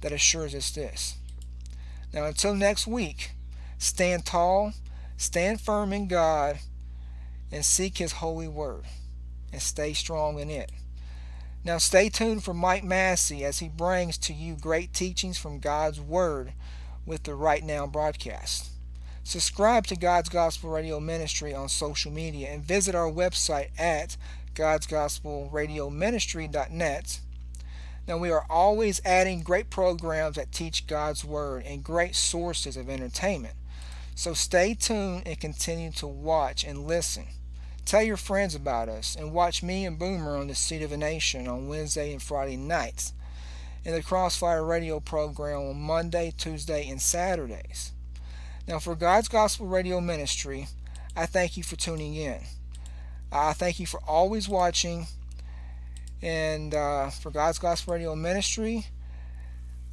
that 0.01 0.11
assures 0.11 0.53
us 0.53 0.71
this. 0.71 1.15
Now, 2.13 2.25
until 2.25 2.53
next 2.53 2.85
week, 2.85 3.31
stand 3.77 4.25
tall, 4.25 4.73
stand 5.17 5.61
firm 5.61 5.93
in 5.93 6.07
God, 6.07 6.59
and 7.51 7.65
seek 7.65 7.97
His 7.97 8.13
holy 8.13 8.47
word, 8.47 8.85
and 9.51 9.61
stay 9.61 9.93
strong 9.93 10.39
in 10.39 10.49
it. 10.49 10.71
Now, 11.65 11.77
stay 11.77 12.09
tuned 12.09 12.43
for 12.43 12.53
Mike 12.53 12.83
Massey 12.83 13.45
as 13.45 13.59
he 13.59 13.69
brings 13.69 14.17
to 14.17 14.33
you 14.33 14.57
great 14.57 14.93
teachings 14.93 15.37
from 15.37 15.59
God's 15.59 16.01
Word 16.01 16.51
with 17.05 17.23
the 17.23 17.35
Right 17.35 17.63
Now 17.63 17.87
broadcast. 17.87 18.72
Subscribe 19.25 19.87
to 19.87 19.95
God's 19.95 20.27
Gospel 20.27 20.69
Radio 20.69 20.99
Ministry 20.99 21.53
on 21.53 21.69
social 21.69 22.11
media 22.11 22.49
and 22.49 22.61
visit 22.61 22.93
our 22.93 23.09
website 23.09 23.69
at 23.79 24.17
godsgospelradioministry.net. 24.53 27.19
Now, 28.05 28.17
we 28.17 28.31
are 28.31 28.45
always 28.49 28.99
adding 29.05 29.41
great 29.41 29.69
programs 29.69 30.35
that 30.35 30.51
teach 30.51 30.87
God's 30.87 31.23
Word 31.23 31.63
and 31.65 31.85
great 31.85 32.15
sources 32.15 32.75
of 32.75 32.89
entertainment. 32.89 33.55
So 34.13 34.33
stay 34.33 34.73
tuned 34.73 35.23
and 35.25 35.39
continue 35.39 35.91
to 35.93 36.05
watch 36.05 36.65
and 36.65 36.85
listen. 36.85 37.27
Tell 37.85 38.03
your 38.03 38.17
friends 38.17 38.55
about 38.55 38.89
us 38.89 39.15
and 39.15 39.31
watch 39.31 39.63
me 39.63 39.85
and 39.85 39.97
Boomer 39.97 40.35
on 40.35 40.47
Deceit 40.47 40.81
of 40.81 40.91
a 40.91 40.97
Nation 40.97 41.47
on 41.47 41.69
Wednesday 41.69 42.11
and 42.11 42.21
Friday 42.21 42.57
nights, 42.57 43.13
and 43.85 43.95
the 43.95 44.03
Crossfire 44.03 44.65
Radio 44.65 44.99
program 44.99 45.61
on 45.61 45.79
Monday, 45.79 46.33
Tuesday, 46.37 46.89
and 46.89 47.01
Saturdays. 47.01 47.92
Now, 48.67 48.79
for 48.79 48.95
God's 48.95 49.27
Gospel 49.27 49.67
Radio 49.67 49.99
Ministry, 49.99 50.67
I 51.17 51.25
thank 51.25 51.57
you 51.57 51.63
for 51.63 51.75
tuning 51.75 52.15
in. 52.15 52.39
I 53.31 53.51
thank 53.51 53.79
you 53.79 53.85
for 53.85 53.99
always 54.07 54.47
watching. 54.47 55.07
And 56.21 56.73
uh, 56.73 57.09
for 57.09 57.29
God's 57.29 57.59
Gospel 57.59 57.93
Radio 57.93 58.15
Ministry, 58.15 58.85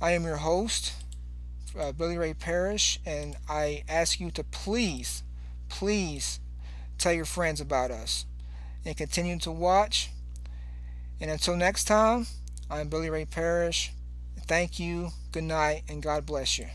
I 0.00 0.12
am 0.12 0.22
your 0.22 0.36
host, 0.36 0.92
uh, 1.78 1.90
Billy 1.90 2.16
Ray 2.16 2.32
Parrish, 2.32 3.00
and 3.04 3.36
I 3.48 3.82
ask 3.88 4.20
you 4.20 4.30
to 4.30 4.44
please, 4.44 5.24
please 5.68 6.38
tell 6.96 7.12
your 7.12 7.24
friends 7.24 7.60
about 7.60 7.90
us 7.90 8.24
and 8.84 8.96
continue 8.96 9.38
to 9.40 9.50
watch. 9.50 10.10
And 11.20 11.28
until 11.28 11.56
next 11.56 11.84
time, 11.84 12.28
I'm 12.70 12.88
Billy 12.88 13.10
Ray 13.10 13.24
Parrish. 13.24 13.92
Thank 14.46 14.78
you, 14.78 15.10
good 15.32 15.44
night, 15.44 15.82
and 15.88 16.00
God 16.00 16.24
bless 16.24 16.56
you. 16.56 16.66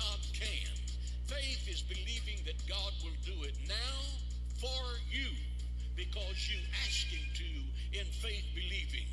God 0.00 0.20
can. 0.32 0.72
Faith 1.26 1.68
is 1.68 1.82
believing 1.82 2.40
that 2.46 2.56
God 2.66 2.92
will 3.04 3.16
do 3.24 3.44
it 3.44 3.54
now 3.68 4.00
for 4.56 4.82
you 5.12 5.28
because 5.94 6.48
you 6.48 6.58
ask 6.86 7.06
Him 7.08 7.26
to 7.34 7.98
in 7.98 8.06
faith 8.06 8.44
believing. 8.54 9.06